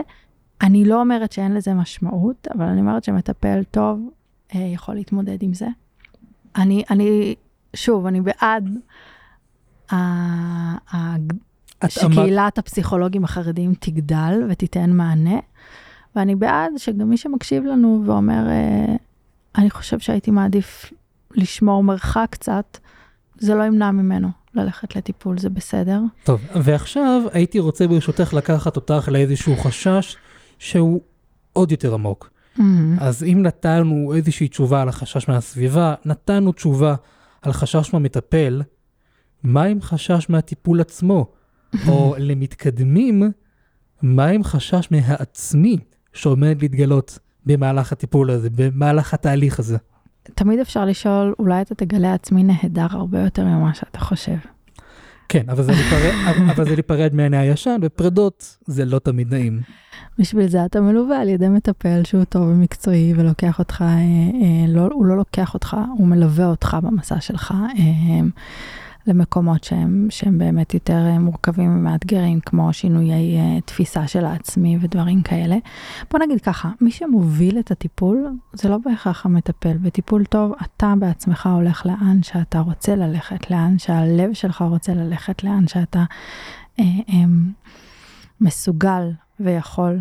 אני 0.62 0.86
לא 0.86 1.02
אומרת 1.02 1.32
שאין 1.32 1.54
לזה 1.54 1.74
משמעות, 1.74 2.48
אבל 2.56 2.66
אני 2.66 2.82
אומרת 2.82 3.04
שמטפל 3.04 3.64
טוב 3.72 4.10
אה, 4.56 4.60
יכול 4.60 4.96
להתמודד 4.96 5.44
עם 5.44 5.54
זה. 5.54 5.68
אני, 6.56 6.84
אני, 6.90 7.36
שוב, 7.76 8.06
אני 8.06 8.22
בעד 8.22 8.70
ה, 9.92 9.96
ה, 10.96 11.16
שקהילת 11.88 12.58
הפסיכולוגים 12.58 13.24
החרדיים 13.24 13.74
תגדל 13.80 14.44
ותיתן 14.50 14.92
מענה, 14.92 15.40
ואני 16.16 16.36
בעד 16.36 16.72
שגם 16.78 17.10
מי 17.10 17.18
שמקשיב 17.18 17.64
לנו 17.64 18.04
ואומר, 18.06 18.50
אה, 18.50 18.96
אני 19.58 19.70
חושב 19.70 20.00
שהייתי 20.00 20.32
מעדיף 20.32 20.94
לשמור 21.32 21.84
מרחק 21.84 22.28
קצת, 22.30 22.78
זה 23.38 23.56
לא 23.56 23.64
ימנע 23.64 23.92
ממנו 23.92 24.28
ללכת 24.54 24.96
לטיפול, 24.96 25.38
זה 25.38 25.50
בסדר. 25.50 26.00
טוב, 26.24 26.42
ועכשיו 26.64 27.22
הייתי 27.34 27.60
רוצה 27.60 27.88
ברשותך 27.88 28.34
לקחת 28.34 28.76
אותך 28.76 29.10
לאיזשהו 29.12 29.56
חשש 29.58 30.18
שהוא 30.60 31.02
עוד 31.54 31.72
יותר 31.72 31.94
עמוק. 31.94 32.30
אז 33.00 33.24
אם 33.24 33.42
נתנו 33.42 34.14
איזושהי 34.16 34.48
תשובה 34.48 34.82
על 34.82 34.90
החשש 34.90 35.30
מהסביבה, 35.30 35.96
נתנו 36.06 36.52
תשובה 36.52 36.96
על 37.42 37.54
חשש 37.54 37.94
מהמטפל, 37.94 38.62
מה 39.44 39.64
עם 39.64 39.82
חשש 39.82 40.30
מהטיפול 40.30 40.82
עצמו? 40.82 41.32
או 41.88 42.16
למתקדמים, 42.20 43.32
מה 44.02 44.26
עם 44.26 44.44
חשש 44.44 44.88
מהעצמי 44.92 45.78
שעומד 46.16 46.58
להתגלות 46.62 47.20
במהלך 47.46 47.92
הטיפול 47.92 48.32
הזה, 48.32 48.50
במהלך 48.56 49.14
התהליך 49.14 49.60
הזה? 49.60 49.78
תמיד 50.24 50.60
אפשר 50.60 50.86
לשאול, 50.86 51.34
אולי 51.40 51.62
אתה 51.62 51.76
תגלה 51.76 52.14
עצמי 52.14 52.44
נהדר 52.44 52.88
הרבה 52.92 53.20
יותר 53.20 53.46
ממה 53.46 53.74
שאתה 53.74 54.00
חושב. 54.00 54.36
כן, 55.30 55.50
אבל 55.50 55.64
זה 55.64 55.72
להיפרד, 55.72 56.14
אבל 56.56 56.66
זה 56.66 56.74
להיפרד 56.74 57.14
מעיני 57.14 57.38
הישן, 57.38 57.80
ופרדות 57.82 58.58
זה 58.66 58.86
לא 58.86 59.00
תמיד 59.00 59.34
נעים. 59.34 59.62
בשביל 60.20 60.48
זה 60.48 60.66
אתה 60.66 60.82
מלווה 60.82 61.22
על 61.22 61.30
ידי 61.30 61.50
מטפל 61.50 62.02
שהוא 62.04 62.24
טוב 62.24 62.44
ומקצועי 62.44 63.14
ולוקח 63.16 63.60
אותך, 63.60 63.82
אה, 63.82 63.88
אה, 63.88 64.68
לא, 64.68 64.90
הוא 64.94 65.06
לא 65.06 65.18
לוקח 65.18 65.54
אותך, 65.54 65.78
הוא 65.98 66.08
מלווה 66.08 66.46
אותך 66.46 66.78
במסע 66.84 67.22
שלך. 67.22 67.54
אה, 67.80 68.20
למקומות 69.08 69.64
שהם, 69.64 70.08
שהם 70.10 70.38
באמת 70.38 70.74
יותר 70.74 71.06
אה, 71.06 71.20
מורכבים 71.20 71.78
ומאתגרים, 71.78 72.40
כמו 72.40 72.74
שינויי 72.74 73.38
uh, 73.38 73.62
תפיסה 73.66 74.08
של 74.08 74.26
העצמי 74.26 74.78
ודברים 74.82 75.22
כאלה. 75.22 75.56
בוא 76.12 76.20
נגיד 76.20 76.42
ככה, 76.42 76.70
מי 76.82 76.92
שמוביל 76.92 77.60
את 77.60 77.72
הטיפול 77.72 78.28
זה 78.54 78.70
לא 78.70 78.78
בהכרח 78.86 79.26
המטפל. 79.26 79.78
בטיפול 79.78 80.26
טוב 80.26 80.54
אתה 80.62 80.94
בעצמך 81.00 81.50
הולך 81.54 81.86
לאן 81.86 82.24
שאתה 82.24 82.60
רוצה 82.60 82.96
ללכת, 82.96 83.52
לאן 83.52 83.80
שהלב 83.80 84.34
שלך 84.34 84.62
רוצה 84.62 84.94
ללכת, 84.94 85.44
לאן 85.44 85.68
שאתה 85.68 86.04
uh, 86.78 86.82
um, 87.10 87.14
מסוגל 88.42 89.12
ויכול, 89.40 90.00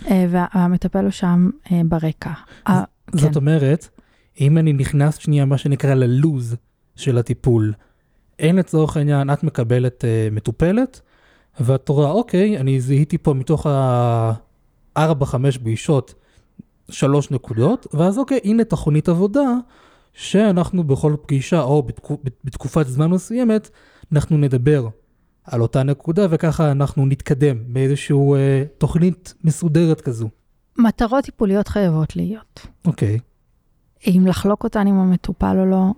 uh, 0.00 0.06
והמטפל 0.30 1.02
הוא 1.02 1.10
שם 1.10 1.50
uh, 1.64 1.70
ברקע. 1.88 2.32
זאת 3.12 3.32
כן. 3.32 3.36
אומרת, 3.36 3.88
אם 4.40 4.58
אני 4.58 4.72
נכנס 4.72 5.16
שנייה, 5.16 5.44
מה 5.44 5.58
שנקרא 5.58 5.94
ללוז 5.94 6.56
של 6.96 7.18
הטיפול, 7.18 7.72
אין 8.38 8.56
לצורך 8.56 8.96
העניין, 8.96 9.30
את 9.30 9.42
מקבלת 9.42 10.04
uh, 10.04 10.34
מטופלת, 10.34 11.00
ואת 11.60 11.88
רואה, 11.88 12.10
אוקיי, 12.10 12.58
אני 12.58 12.80
זיהיתי 12.80 13.18
פה 13.18 13.34
מתוך 13.34 13.66
ה-4-5 13.66 15.58
פגישות 15.60 16.14
שלוש 16.90 17.30
נקודות, 17.30 17.86
ואז 17.94 18.18
אוקיי, 18.18 18.40
הנה 18.44 18.64
תכונית 18.64 19.08
עבודה, 19.08 19.54
שאנחנו 20.12 20.84
בכל 20.84 21.16
פגישה 21.22 21.62
או 21.62 21.82
בתקופ, 21.82 22.20
בתקופת 22.44 22.86
זמן 22.86 23.10
מסוימת, 23.10 23.70
אנחנו 24.12 24.38
נדבר 24.38 24.88
על 25.44 25.62
אותה 25.62 25.82
נקודה, 25.82 26.26
וככה 26.30 26.70
אנחנו 26.70 27.06
נתקדם 27.06 27.56
באיזושהי 27.66 28.16
אה, 28.16 28.64
תוכנית 28.78 29.34
מסודרת 29.44 30.00
כזו. 30.00 30.28
מטרות 30.78 31.24
טיפוליות 31.24 31.68
חייבות 31.68 32.16
להיות. 32.16 32.66
אוקיי. 32.84 33.18
אם 34.06 34.24
לחלוק 34.26 34.64
אותן 34.64 34.86
עם 34.86 34.98
המטופל 34.98 35.56
או 35.58 35.66
לא, 35.66 35.92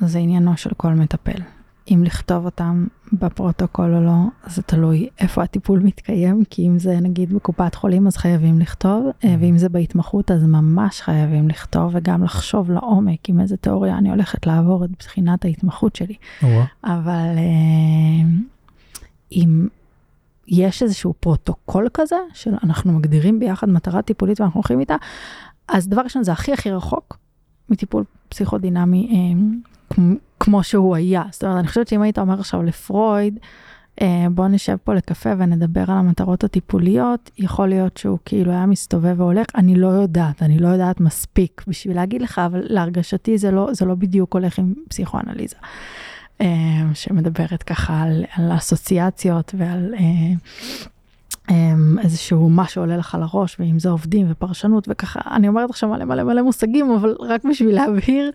זה 0.00 0.18
עניינו 0.18 0.56
של 0.56 0.70
כל 0.76 0.88
מטפל. 0.88 1.42
אם 1.90 2.02
לכתוב 2.04 2.44
אותם 2.44 2.86
בפרוטוקול 3.12 3.94
או 3.94 4.00
לא, 4.00 4.16
זה 4.46 4.62
תלוי 4.62 5.08
איפה 5.18 5.42
הטיפול 5.42 5.78
מתקיים, 5.78 6.44
כי 6.50 6.66
אם 6.66 6.78
זה 6.78 7.00
נגיד 7.00 7.32
בקופת 7.32 7.74
חולים 7.74 8.06
אז 8.06 8.16
חייבים 8.16 8.58
לכתוב, 8.58 9.06
אה, 9.06 9.12
אמ-המ. 9.12 9.38
ואם 9.40 9.58
זה 9.58 9.68
בהתמחות 9.68 10.30
אז 10.30 10.44
ממש 10.44 11.00
חייבים 11.00 11.48
לכתוב 11.48 11.90
וגם 11.94 12.24
לחשוב 12.24 12.70
לעומק 12.70 13.28
עם 13.28 13.40
איזה 13.40 13.56
תיאוריה 13.56 13.98
אני 13.98 14.10
הולכת 14.10 14.46
לעבור 14.46 14.84
את 14.84 14.90
בחינת 14.98 15.44
ההתמחות 15.44 15.96
שלי. 15.96 16.14
אבל 16.84 17.34
אה, 17.36 18.28
אם 19.32 19.68
יש 20.48 20.82
איזשהו 20.82 21.14
פרוטוקול 21.20 21.88
כזה, 21.94 22.16
של 22.34 22.54
אנחנו 22.62 22.92
מגדירים 22.92 23.40
ביחד 23.40 23.68
מטרה 23.68 24.02
טיפולית 24.02 24.40
ואנחנו 24.40 24.58
הולכים 24.58 24.80
איתה, 24.80 24.96
אז 25.68 25.88
דבר 25.88 26.02
ראשון 26.02 26.24
זה 26.24 26.32
הכי 26.32 26.52
הכי 26.52 26.70
רחוק 26.70 27.18
מטיפול 27.68 28.04
פסיכודינמי 28.28 29.34
אה, 29.98 30.02
כמו 30.40 30.62
שהוא 30.62 30.96
היה. 30.96 31.22
זאת 31.30 31.44
אומרת, 31.44 31.58
אני 31.58 31.68
חושבת 31.68 31.88
שאם 31.88 32.02
היית 32.02 32.18
אומר 32.18 32.40
עכשיו 32.40 32.62
לפרויד, 32.62 33.38
אה, 34.00 34.26
בוא 34.30 34.48
נשב 34.48 34.76
פה 34.84 34.94
לקפה 34.94 35.30
ונדבר 35.38 35.80
על 35.80 35.96
המטרות 35.96 36.44
הטיפוליות, 36.44 37.30
יכול 37.38 37.68
להיות 37.68 37.96
שהוא 37.96 38.18
כאילו 38.24 38.52
היה 38.52 38.66
מסתובב 38.66 39.20
והולך, 39.20 39.46
אני 39.54 39.74
לא 39.74 39.86
יודעת, 39.86 40.42
אני 40.42 40.58
לא 40.58 40.68
יודעת 40.68 41.00
מספיק 41.00 41.64
בשביל 41.66 41.96
להגיד 41.96 42.22
לך, 42.22 42.38
אבל 42.46 42.60
להרגשתי 42.64 43.38
זה 43.38 43.50
לא, 43.50 43.68
זה 43.72 43.84
לא 43.84 43.94
בדיוק 43.94 44.34
הולך 44.34 44.58
עם 44.58 44.74
פסיכואנליזה. 44.88 45.56
אה, 46.40 46.46
שמדברת 46.94 47.62
ככה 47.62 48.02
על, 48.02 48.24
על 48.34 48.56
אסוציאציות 48.56 49.54
ועל 49.58 49.94
אה, 49.98 50.34
איזשהו 52.02 52.50
מה 52.50 52.68
שעולה 52.68 52.96
לך 52.96 53.16
לראש, 53.20 53.56
ועם 53.60 53.78
זה 53.78 53.88
עובדים 53.88 54.26
ופרשנות 54.30 54.88
וככה, 54.90 55.20
אני 55.30 55.48
אומרת 55.48 55.70
עכשיו 55.70 55.88
מלא 55.88 56.04
מלא 56.04 56.22
מלא 56.22 56.42
מושגים, 56.42 56.90
אבל 56.90 57.16
רק 57.20 57.44
בשביל 57.44 57.74
להבהיר 57.74 58.30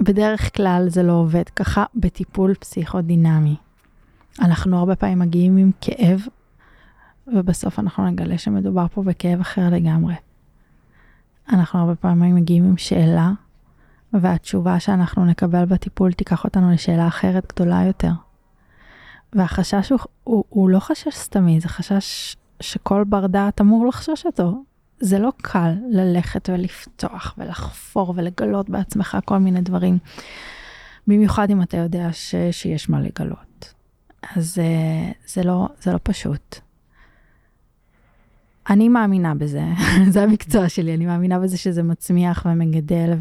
שבדרך 0.00 0.56
כלל 0.56 0.84
זה 0.88 1.02
לא 1.02 1.12
עובד 1.12 1.48
ככה 1.48 1.84
בטיפול 1.94 2.54
פסיכודינמי. 2.54 3.56
אנחנו 4.40 4.78
הרבה 4.78 4.96
פעמים 4.96 5.18
מגיעים 5.18 5.56
עם 5.56 5.70
כאב, 5.80 6.20
ובסוף 7.26 7.78
אנחנו 7.78 8.06
נגלה 8.06 8.38
שמדובר 8.38 8.86
פה 8.88 9.02
בכאב 9.02 9.40
אחר 9.40 9.68
לגמרי. 9.70 10.14
אנחנו 11.48 11.78
הרבה 11.78 11.94
פעמים 11.94 12.34
מגיעים 12.34 12.64
עם 12.64 12.76
שאלה 12.76 13.30
והתשובה 14.12 14.80
שאנחנו 14.80 15.24
נקבל 15.24 15.64
בטיפול 15.64 16.12
תיקח 16.12 16.44
אותנו 16.44 16.72
לשאלה 16.72 17.08
אחרת 17.08 17.52
גדולה 17.52 17.82
יותר. 17.86 18.12
והחשש 19.32 19.90
הוא, 19.90 19.98
הוא, 20.24 20.44
הוא 20.48 20.70
לא 20.70 20.78
חשש 20.78 21.14
סתמי, 21.14 21.60
זה 21.60 21.68
חשש 21.68 22.36
שכל 22.60 23.04
בר 23.04 23.26
דעת 23.26 23.60
אמור 23.60 23.86
לחשוש 23.86 24.26
אותו. 24.26 24.62
זה 25.00 25.18
לא 25.18 25.32
קל 25.36 25.72
ללכת 25.90 26.48
ולפתוח 26.52 27.34
ולחפור 27.38 28.14
ולגלות 28.16 28.70
בעצמך 28.70 29.18
כל 29.24 29.38
מיני 29.38 29.60
דברים. 29.60 29.98
במיוחד 31.06 31.50
אם 31.50 31.62
אתה 31.62 31.76
יודע 31.76 32.08
ש, 32.12 32.34
שיש 32.50 32.90
מה 32.90 33.00
לגלות. 33.00 33.74
אז 34.36 34.58
אה, 34.58 35.12
זה 35.26 35.42
לא, 35.42 35.68
זה 35.82 35.92
לא 35.92 35.98
פשוט. 36.02 36.56
אני 38.70 38.88
מאמינה 38.88 39.34
בזה, 39.34 39.64
זה 40.12 40.22
המקצוע 40.22 40.68
שלי, 40.68 40.94
אני 40.94 41.06
מאמינה 41.06 41.38
בזה 41.38 41.58
שזה 41.58 41.82
מצמיח 41.82 42.46
ומגדל 42.50 43.14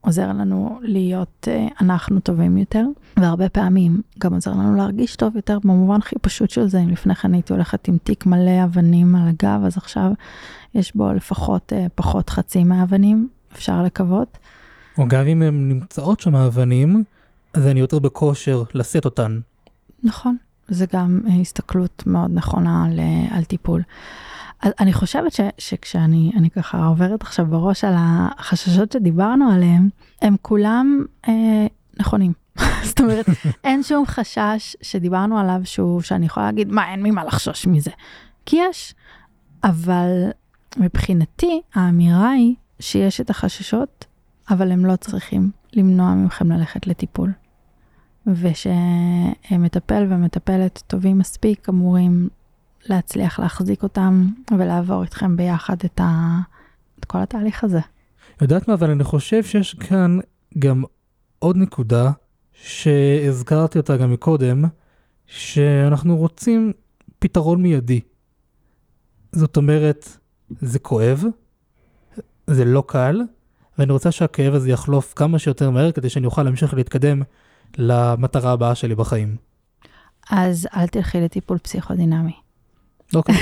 עוזר 0.00 0.28
לנו 0.28 0.78
להיות 0.82 1.48
uh, 1.48 1.74
אנחנו 1.80 2.20
טובים 2.20 2.58
יותר, 2.58 2.84
והרבה 3.16 3.48
פעמים 3.48 4.02
גם 4.18 4.34
עוזר 4.34 4.50
לנו 4.50 4.76
להרגיש 4.76 5.16
טוב 5.16 5.36
יותר 5.36 5.58
במובן 5.58 5.96
הכי 5.96 6.16
פשוט 6.20 6.50
של 6.50 6.68
זה. 6.68 6.80
אם 6.80 6.88
לפני 6.88 7.14
כן 7.14 7.34
הייתי 7.34 7.52
הולכת 7.52 7.88
עם 7.88 7.98
תיק 8.04 8.26
מלא 8.26 8.64
אבנים 8.64 9.14
על 9.14 9.28
הגב, 9.28 9.64
אז 9.66 9.76
עכשיו 9.76 10.10
יש 10.74 10.96
בו 10.96 11.12
לפחות 11.12 11.72
uh, 11.72 11.88
פחות 11.94 12.30
חצי 12.30 12.64
מהאבנים, 12.64 13.28
אפשר 13.52 13.82
לקוות. 13.82 14.38
או 14.98 15.08
גם 15.08 15.26
אם 15.26 15.42
הן 15.42 15.68
נמצאות 15.68 16.20
שם 16.20 16.34
האבנים, 16.34 17.04
אז 17.54 17.66
אני 17.66 17.80
יותר 17.80 17.98
בכושר 17.98 18.62
לשאת 18.74 19.04
אותן. 19.04 19.40
נכון, 20.02 20.36
זה 20.68 20.86
גם 20.92 21.20
uh, 21.24 21.30
הסתכלות 21.40 22.02
מאוד 22.06 22.30
נכונה 22.34 22.84
על, 22.84 23.00
על 23.30 23.44
טיפול. 23.44 23.82
אני 24.64 24.92
חושבת 24.92 25.32
ש, 25.32 25.40
שכשאני 25.58 26.32
אני 26.36 26.50
ככה 26.50 26.86
עוברת 26.86 27.22
עכשיו 27.22 27.46
בראש 27.46 27.84
על 27.84 27.94
החששות 27.98 28.92
שדיברנו 28.92 29.50
עליהם, 29.52 29.88
הם 30.22 30.36
כולם 30.42 31.04
אה, 31.28 31.66
נכונים. 32.00 32.32
זאת 32.88 33.00
אומרת, 33.00 33.26
אין 33.64 33.82
שום 33.82 34.06
חשש 34.06 34.76
שדיברנו 34.82 35.38
עליו 35.38 35.60
שהוא, 35.64 36.00
שאני 36.00 36.26
יכולה 36.26 36.46
להגיד, 36.46 36.68
מה, 36.68 36.92
אין 36.92 37.02
ממה 37.02 37.24
לחשוש 37.24 37.66
מזה. 37.66 37.90
כי 38.46 38.56
יש, 38.70 38.94
אבל 39.64 40.30
מבחינתי 40.76 41.60
האמירה 41.74 42.30
היא 42.30 42.54
שיש 42.80 43.20
את 43.20 43.30
החששות, 43.30 44.04
אבל 44.50 44.72
הם 44.72 44.86
לא 44.86 44.96
צריכים 44.96 45.50
למנוע 45.72 46.14
מכם 46.14 46.52
ללכת 46.52 46.86
לטיפול. 46.86 47.32
ושמטפל 48.26 50.06
ומטפלת 50.08 50.82
טובים 50.86 51.18
מספיק 51.18 51.68
אמורים 51.68 52.28
להצליח 52.88 53.40
להחזיק 53.40 53.82
אותם 53.82 54.26
ולעבור 54.58 55.02
איתכם 55.02 55.36
ביחד 55.36 55.76
את, 55.84 56.00
ה... 56.00 56.38
את 56.98 57.04
כל 57.04 57.18
התהליך 57.18 57.64
הזה. 57.64 57.80
יודעת 58.40 58.68
מה, 58.68 58.74
אבל 58.74 58.90
אני 58.90 59.04
חושב 59.04 59.44
שיש 59.44 59.74
כאן 59.74 60.18
גם 60.58 60.82
עוד 61.38 61.56
נקודה 61.56 62.10
שהזכרתי 62.52 63.78
אותה 63.78 63.96
גם 63.96 64.12
מקודם, 64.12 64.64
שאנחנו 65.26 66.16
רוצים 66.16 66.72
פתרון 67.18 67.62
מיידי. 67.62 68.00
זאת 69.32 69.56
אומרת, 69.56 70.18
זה 70.60 70.78
כואב, 70.78 71.24
זה 72.46 72.64
לא 72.64 72.84
קל, 72.86 73.20
ואני 73.78 73.92
רוצה 73.92 74.12
שהכאב 74.12 74.54
הזה 74.54 74.70
יחלוף 74.70 75.12
כמה 75.16 75.38
שיותר 75.38 75.70
מהר 75.70 75.92
כדי 75.92 76.08
שאני 76.08 76.26
אוכל 76.26 76.42
להמשיך 76.42 76.74
להתקדם 76.74 77.22
למטרה 77.78 78.52
הבאה 78.52 78.74
שלי 78.74 78.94
בחיים. 78.94 79.36
אז 80.30 80.68
אל 80.76 80.86
תלכי 80.86 81.20
לטיפול 81.20 81.58
פסיכודינמי. 81.58 82.39
אוקיי. 83.14 83.34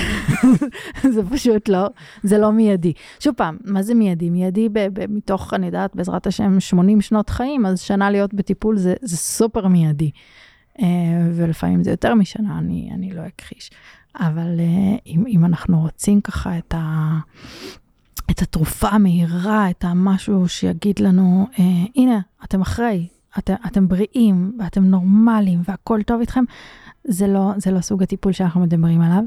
זה 1.15 1.23
פשוט 1.31 1.69
לא, 1.69 1.87
זה 2.23 2.39
לא 2.39 2.53
מיידי. 2.53 2.93
שוב 3.21 3.35
פעם, 3.35 3.57
מה 3.65 3.83
זה 3.83 3.95
מיידי? 3.95 4.31
מיידי 4.31 4.69
ב, 4.69 4.79
ב, 4.93 5.07
מתוך, 5.09 5.55
אני 5.55 5.67
יודעת, 5.67 5.97
בעזרת 5.97 6.27
השם, 6.27 6.61
80 6.61 7.01
שנות 7.01 7.31
חיים, 7.31 7.67
אז 7.67 7.81
שנה 7.81 8.11
להיות 8.11 8.35
בטיפול 8.35 8.79
זה, 8.79 8.95
זה 9.03 9.17
סופר 9.17 9.69
מיידי. 9.69 10.11
Uh, 10.79 10.83
ולפעמים 11.35 11.85
זה 11.85 11.91
יותר 11.91 12.15
משנה, 12.15 12.59
אני, 12.59 12.91
אני 12.95 13.15
לא 13.15 13.23
אכחיש. 13.27 13.71
אבל 14.17 14.59
uh, 14.59 15.01
אם, 15.07 15.25
אם 15.27 15.45
אנחנו 15.45 15.81
רוצים 15.81 16.21
ככה 16.21 16.59
את, 16.59 16.75
ה, 16.77 17.19
את 18.31 18.43
התרופה 18.43 18.89
המהירה, 18.89 19.71
את 19.71 19.85
המשהו 19.85 20.49
שיגיד 20.49 20.99
לנו, 20.99 21.47
uh, 21.53 21.61
הנה, 21.97 22.21
אתם 22.45 22.61
אחרי, 22.61 23.07
את, 23.39 23.51
אתם 23.67 23.89
בריאים, 23.89 24.59
ואתם 24.59 24.85
נורמליים, 24.85 25.63
והכול 25.65 26.03
טוב 26.03 26.21
איתכם, 26.21 26.45
זה 27.05 27.27
לא, 27.27 27.53
זה 27.57 27.71
לא 27.71 27.81
סוג 27.81 28.03
הטיפול 28.03 28.33
שאנחנו 28.33 28.61
מדברים 28.61 29.01
עליו. 29.01 29.25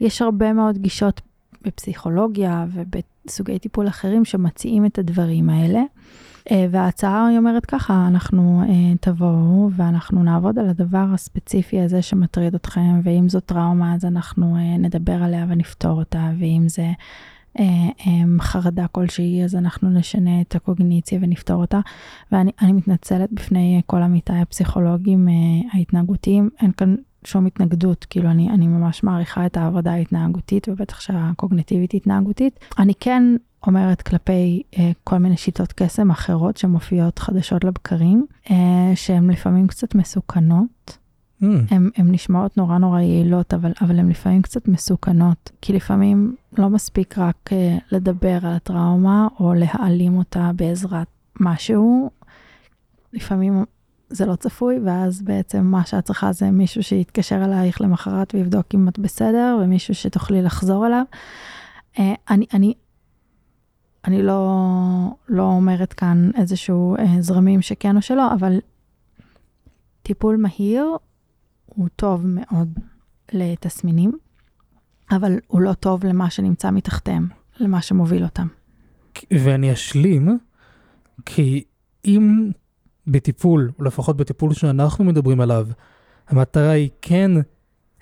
יש 0.00 0.22
הרבה 0.22 0.52
מאוד 0.52 0.78
גישות 0.78 1.20
בפסיכולוגיה 1.64 2.66
ובסוגי 2.72 3.58
טיפול 3.58 3.88
אחרים 3.88 4.24
שמציעים 4.24 4.86
את 4.86 4.98
הדברים 4.98 5.50
האלה. 5.50 5.82
אה, 6.50 6.66
וההצעה 6.70 7.26
היא 7.26 7.38
אומרת 7.38 7.66
ככה, 7.66 8.06
אנחנו 8.08 8.62
אה, 8.68 8.96
תבואו 9.00 9.70
ואנחנו 9.76 10.22
נעבוד 10.22 10.58
על 10.58 10.68
הדבר 10.68 11.06
הספציפי 11.14 11.80
הזה 11.80 12.02
שמטריד 12.02 12.54
אתכם, 12.54 13.00
ואם 13.02 13.28
זו 13.28 13.40
טראומה 13.40 13.94
אז 13.94 14.04
אנחנו 14.04 14.56
אה, 14.56 14.76
נדבר 14.78 15.22
עליה 15.22 15.46
ונפתור 15.48 15.98
אותה, 15.98 16.30
ואם 16.38 16.64
זה 16.68 16.86
חרדה 18.40 18.86
כלשהי, 18.86 19.44
אז 19.44 19.54
אנחנו 19.54 19.90
נשנה 19.90 20.40
את 20.40 20.54
הקוגניציה 20.54 21.18
ונפתור 21.22 21.60
אותה. 21.60 21.80
ואני 22.32 22.72
מתנצלת 22.72 23.32
בפני 23.32 23.82
כל 23.86 24.02
עמיתיי 24.02 24.40
הפסיכולוגים 24.40 25.28
ההתנהגותיים, 25.72 26.50
אין 26.60 26.72
כאן 26.72 26.94
שום 27.24 27.46
התנגדות, 27.46 28.06
כאילו 28.10 28.30
אני, 28.30 28.50
אני 28.50 28.66
ממש 28.66 29.02
מעריכה 29.02 29.46
את 29.46 29.56
העבודה 29.56 29.92
ההתנהגותית 29.92 30.68
ובטח 30.68 31.00
שהקוגניטיבית 31.00 31.94
התנהגותית. 31.94 32.60
אני 32.78 32.92
כן 33.00 33.22
אומרת 33.66 34.02
כלפי 34.02 34.62
אה, 34.78 34.90
כל 35.04 35.18
מיני 35.18 35.36
שיטות 35.36 35.72
קסם 35.72 36.10
אחרות 36.10 36.56
שמופיעות 36.56 37.18
חדשות 37.18 37.64
לבקרים, 37.64 38.26
אה, 38.50 38.56
שהן 38.94 39.30
לפעמים 39.30 39.66
קצת 39.66 39.94
מסוכנות. 39.94 40.98
Mm. 41.42 41.46
הן 41.70 42.12
נשמעות 42.12 42.56
נורא 42.56 42.78
נורא 42.78 43.00
יעילות, 43.00 43.54
אבל, 43.54 43.72
אבל 43.80 43.98
הן 43.98 44.08
לפעמים 44.08 44.42
קצת 44.42 44.68
מסוכנות, 44.68 45.50
כי 45.60 45.72
לפעמים 45.72 46.36
לא 46.58 46.70
מספיק 46.70 47.18
רק 47.18 47.50
אה, 47.52 47.78
לדבר 47.92 48.38
על 48.42 48.52
הטראומה 48.52 49.28
או 49.40 49.54
להעלים 49.54 50.18
אותה 50.18 50.50
בעזרת 50.56 51.06
משהו. 51.40 52.10
לפעמים 53.12 53.64
זה 54.12 54.26
לא 54.26 54.36
צפוי, 54.36 54.78
ואז 54.84 55.22
בעצם 55.22 55.64
מה 55.64 55.86
שאת 55.86 56.04
צריכה 56.04 56.32
זה 56.32 56.50
מישהו 56.50 56.82
שיתקשר 56.82 57.44
אלייך 57.44 57.80
למחרת 57.80 58.34
ויבדוק 58.34 58.66
אם 58.74 58.88
את 58.88 58.98
בסדר, 58.98 59.58
ומישהו 59.62 59.94
שתוכלי 59.94 60.42
לחזור 60.42 60.86
אליו. 60.86 61.04
אה, 61.98 62.14
אני, 62.30 62.46
אני, 62.54 62.74
אני 64.04 64.22
לא, 64.22 64.48
לא 65.28 65.42
אומרת 65.42 65.92
כאן 65.92 66.30
איזשהו 66.34 66.96
אה, 66.96 67.22
זרמים 67.22 67.62
שכן 67.62 67.96
או 67.96 68.02
שלא, 68.02 68.34
אבל 68.34 68.58
טיפול 70.02 70.36
מהיר 70.36 70.86
הוא 71.66 71.88
טוב 71.96 72.26
מאוד 72.26 72.78
לתסמינים, 73.32 74.12
אבל 75.10 75.38
הוא 75.46 75.60
לא 75.60 75.72
טוב 75.72 76.06
למה 76.06 76.30
שנמצא 76.30 76.70
מתחתיהם, 76.70 77.28
למה 77.60 77.82
שמוביל 77.82 78.24
אותם. 78.24 78.46
ואני 79.30 79.72
אשלים, 79.72 80.38
כי 81.26 81.64
אם 82.04 82.50
בטיפול, 83.06 83.70
או 83.78 83.84
לפחות 83.84 84.16
בטיפול 84.16 84.54
שאנחנו 84.54 85.04
מדברים 85.04 85.40
עליו, 85.40 85.68
המטרה 86.28 86.70
היא 86.70 86.90
כן 87.02 87.30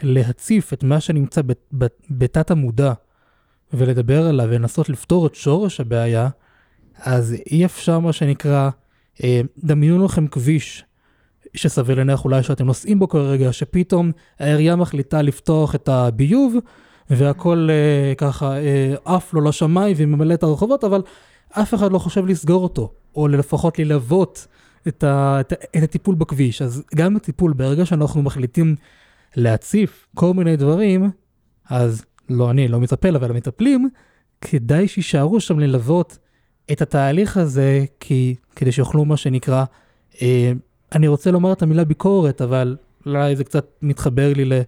להציף 0.02 0.72
את 0.72 0.82
מה 0.82 1.00
שנמצא 1.00 1.40
בתת 2.10 2.50
המודע 2.50 2.92
ולדבר 3.72 4.26
עליו 4.26 4.46
ולנסות 4.50 4.88
לפתור 4.88 5.26
את 5.26 5.34
שורש 5.34 5.80
הבעיה, 5.80 6.28
אז 6.98 7.34
אי 7.50 7.64
אפשר 7.64 7.98
מה 7.98 8.12
שנקרא, 8.12 8.70
אה, 9.24 9.40
דמיינו 9.58 10.04
לכם 10.04 10.26
כביש 10.26 10.84
שסביר 11.54 11.96
להניח 11.96 12.24
אולי 12.24 12.42
שאתם 12.42 12.66
נוסעים 12.66 12.98
בו 12.98 13.08
כל 13.08 13.18
רגע, 13.18 13.52
שפתאום 13.52 14.12
העירייה 14.38 14.76
מחליטה 14.76 15.22
לפתוח 15.22 15.74
את 15.74 15.88
הביוב, 15.88 16.56
והכל 17.10 17.68
אה, 17.70 18.14
ככה 18.14 18.56
אה, 18.56 18.94
עף 19.04 19.34
לו 19.34 19.40
לשמיים 19.40 19.96
וממלא 19.98 20.34
את 20.34 20.42
הרחובות, 20.42 20.84
אבל 20.84 21.02
אף 21.52 21.74
אחד 21.74 21.92
לא 21.92 21.98
חושב 21.98 22.26
לסגור 22.26 22.62
אותו, 22.62 22.92
או 23.16 23.28
לפחות 23.28 23.78
ללוות 23.78 24.46
את, 24.88 25.04
ה, 25.04 25.40
את, 25.40 25.52
את 25.76 25.82
הטיפול 25.82 26.14
בכביש. 26.14 26.62
אז 26.62 26.84
גם 26.94 27.16
הטיפול, 27.16 27.52
ברגע 27.52 27.86
שאנחנו 27.86 28.22
מחליטים 28.22 28.76
להציף 29.36 30.06
כל 30.14 30.34
מיני 30.34 30.56
דברים, 30.56 31.10
אז 31.70 32.04
לא 32.28 32.50
אני, 32.50 32.68
לא 32.68 32.80
מטפל, 32.80 33.16
אבל 33.16 33.30
המטפלים, 33.30 33.88
כדאי 34.40 34.88
שיישארו 34.88 35.40
שם 35.40 35.58
ללוות 35.58 36.18
את 36.72 36.82
התהליך 36.82 37.36
הזה, 37.36 37.84
כי, 38.00 38.34
כדי 38.56 38.72
שיוכלו 38.72 39.04
מה 39.04 39.16
שנקרא, 39.16 39.64
אה, 40.22 40.52
אני 40.92 41.08
רוצה 41.08 41.30
לומר 41.30 41.52
את 41.52 41.62
המילה 41.62 41.84
ביקורת, 41.84 42.42
אבל 42.42 42.76
אולי 43.06 43.36
זה 43.36 43.44
קצת 43.44 43.66
מתחבר 43.82 44.32
לי 44.32 44.60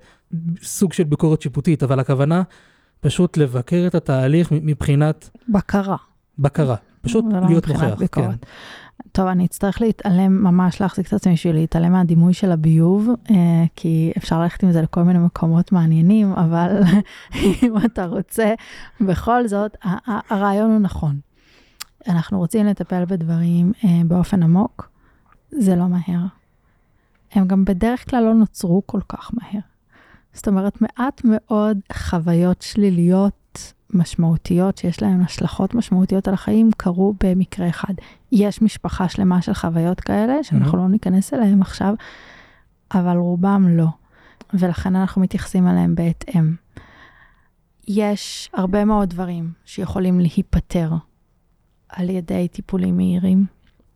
לסוג 0.62 0.92
של 0.92 1.04
ביקורת 1.04 1.42
שיפוטית, 1.42 1.82
אבל 1.82 2.00
הכוונה 2.00 2.42
פשוט 3.00 3.36
לבקר 3.36 3.84
את 3.86 3.94
התהליך 3.94 4.48
מבחינת... 4.52 5.30
בקרה. 5.48 5.96
בקרה, 6.38 6.76
פשוט 7.02 7.24
לא 7.32 7.40
להיות 7.40 7.68
נוכח. 7.68 7.94
כן. 8.12 8.30
טוב, 9.12 9.26
אני 9.26 9.44
אצטרך 9.44 9.80
להתעלם, 9.80 10.42
ממש 10.42 10.80
להחזיק 10.80 11.08
את 11.08 11.12
עצמי 11.12 11.32
בשביל 11.32 11.54
להתעלם 11.54 11.92
מהדימוי 11.92 12.34
של 12.34 12.52
הביוב, 12.52 13.08
אה, 13.30 13.64
כי 13.76 14.12
אפשר 14.16 14.40
ללכת 14.40 14.62
עם 14.62 14.72
זה 14.72 14.82
לכל 14.82 15.02
מיני 15.02 15.18
מקומות 15.18 15.72
מעניינים, 15.72 16.32
אבל 16.32 16.80
אם 17.62 17.74
אתה 17.84 18.06
רוצה, 18.06 18.54
בכל 19.00 19.48
זאת, 19.48 19.76
הרעיון 20.04 20.70
הוא 20.70 20.80
נכון. 20.80 21.16
אנחנו 22.08 22.38
רוצים 22.38 22.66
לטפל 22.66 23.04
בדברים 23.04 23.72
אה, 23.84 24.00
באופן 24.06 24.42
עמוק, 24.42 24.90
זה 25.50 25.76
לא 25.76 25.84
מהר. 25.88 26.26
הם 27.32 27.46
גם 27.46 27.64
בדרך 27.64 28.10
כלל 28.10 28.24
לא 28.24 28.34
נוצרו 28.34 28.82
כל 28.86 29.00
כך 29.08 29.30
מהר. 29.34 29.60
זאת 30.32 30.48
אומרת, 30.48 30.82
מעט 30.82 31.20
מאוד 31.24 31.78
חוויות 31.92 32.62
שליליות 32.62 33.32
משמעותיות, 33.94 34.78
שיש 34.78 35.02
להן 35.02 35.20
השלכות 35.20 35.74
משמעותיות 35.74 36.28
על 36.28 36.34
החיים, 36.34 36.70
קרו 36.76 37.14
במקרה 37.24 37.68
אחד. 37.68 37.94
יש 38.32 38.62
משפחה 38.62 39.08
שלמה 39.08 39.42
של 39.42 39.54
חוויות 39.54 40.00
כאלה, 40.00 40.44
שאנחנו 40.44 40.72
mm-hmm. 40.72 40.82
לא 40.82 40.88
ניכנס 40.88 41.34
אליהן 41.34 41.60
עכשיו, 41.60 41.94
אבל 42.94 43.16
רובם 43.16 43.68
לא. 43.68 43.86
ולכן 44.54 44.96
אנחנו 44.96 45.22
מתייחסים 45.22 45.68
אליהם 45.68 45.94
בהתאם. 45.94 46.54
יש 47.88 48.50
הרבה 48.54 48.84
מאוד 48.84 49.10
דברים 49.10 49.52
שיכולים 49.64 50.20
להיפטר 50.20 50.92
על 51.88 52.10
ידי 52.10 52.48
טיפולים 52.48 52.96
מהירים, 52.96 53.46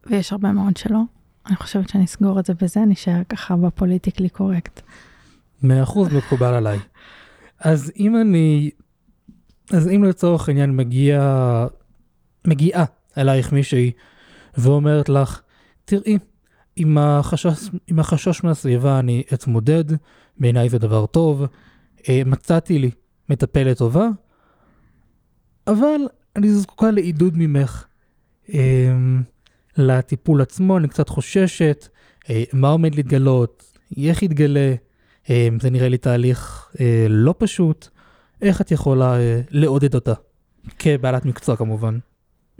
ויש 0.07 0.33
הרבה 0.33 0.53
מאוד 0.53 0.77
שלא. 0.77 1.01
אני 1.47 1.57
חושבת 1.57 1.89
שאני 1.89 2.05
אסגור 2.05 2.41
את 2.41 2.47
זה 2.47 2.55
בזה, 2.55 2.81
נשאר 2.81 3.25
ככה 3.29 3.57
בפוליטיקלי 3.57 4.29
קורקט. 4.29 4.81
מאה 5.63 5.83
אחוז 5.83 6.09
מקובל 6.15 6.55
עליי. 6.55 6.79
אז 7.61 7.93
אם 7.99 8.17
אני, 8.17 8.71
אז 9.73 9.89
אם 9.89 10.05
לצורך 10.05 10.49
העניין 10.49 10.77
מגיע, 10.77 11.67
מגיעה 12.47 12.85
אלייך 13.19 13.53
מישהי 13.53 13.93
ואומרת 14.59 15.09
לך, 15.09 15.41
תראי, 15.85 16.19
עם 16.77 16.99
החשש, 16.99 17.71
עם 17.87 17.99
החשש 17.99 18.45
מהסביבה 18.45 18.99
אני 18.99 19.23
אתמודד, 19.35 19.85
בעיניי 20.39 20.69
זה 20.69 20.79
דבר 20.79 21.07
טוב, 21.07 21.43
אה, 22.09 22.23
מצאתי 22.27 22.79
לי 22.79 22.91
מטפלת 23.29 23.79
טובה, 23.79 24.09
אבל 25.67 26.01
אני 26.37 26.51
זקוקה 26.51 26.91
לעידוד 26.91 27.33
ממך. 27.37 27.85
אה, 28.55 28.97
לטיפול 29.77 30.41
עצמו, 30.41 30.79
אני 30.79 30.89
קצת 30.89 31.09
חוששת, 31.09 31.89
אה, 32.31 32.45
מה 32.53 32.69
עומד 32.69 32.95
להתגלות, 32.95 33.79
איך 33.97 34.23
יתגלה, 34.23 34.75
זה 35.61 35.71
נראה 35.71 35.89
לי 35.89 35.99
תהליך 35.99 36.71
לא 37.09 37.35
פשוט, 37.39 37.89
איך 38.43 38.61
את 38.61 38.71
יכולה 38.71 39.15
לעודד 39.51 39.95
אותה, 39.95 40.13
כבעלת 40.79 41.25
מקצוע 41.25 41.57
כמובן. 41.57 41.99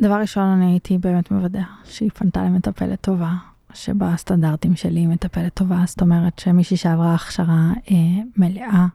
דבר 0.01 0.15
ראשון, 0.15 0.45
אני 0.45 0.67
הייתי 0.67 0.99
באמת 0.99 1.31
מוודא 1.31 1.63
שהיא 1.85 2.11
פנתה 2.15 2.45
למטפלת 2.45 3.01
טובה, 3.01 3.33
שבסטנדרטים 3.75 4.77
שלי 4.77 5.01
היא 5.01 5.09
מטפלת 5.09 5.55
טובה, 5.55 5.83
זאת 5.87 6.01
אומרת 6.01 6.39
שמישהי 6.39 6.77
שעברה 6.77 7.15
הכשרה 7.15 7.73
אה, 7.91 7.97
מלאה, 8.37 8.87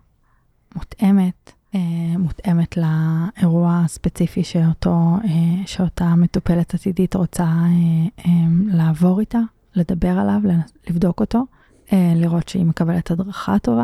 מותאמת, 0.76 1.52
אה, 1.76 1.80
מותאמת 2.18 2.78
לאירוע 2.78 3.82
הספציפי 3.86 4.44
שאותו, 4.44 5.18
אה, 5.24 5.68
שאותה 5.68 6.16
מטופלת 6.16 6.74
עתידית 6.74 7.16
רוצה 7.16 7.44
אה, 7.44 8.32
לעבור 8.68 9.20
איתה, 9.20 9.40
לדבר 9.76 10.10
עליו, 10.20 10.42
לבדוק 10.90 11.20
אותו, 11.20 11.46
לראות 11.94 12.50
שהיא 12.50 12.66
מקבלת 12.66 13.12
הדרכה 13.12 13.60
טובה. 13.60 13.84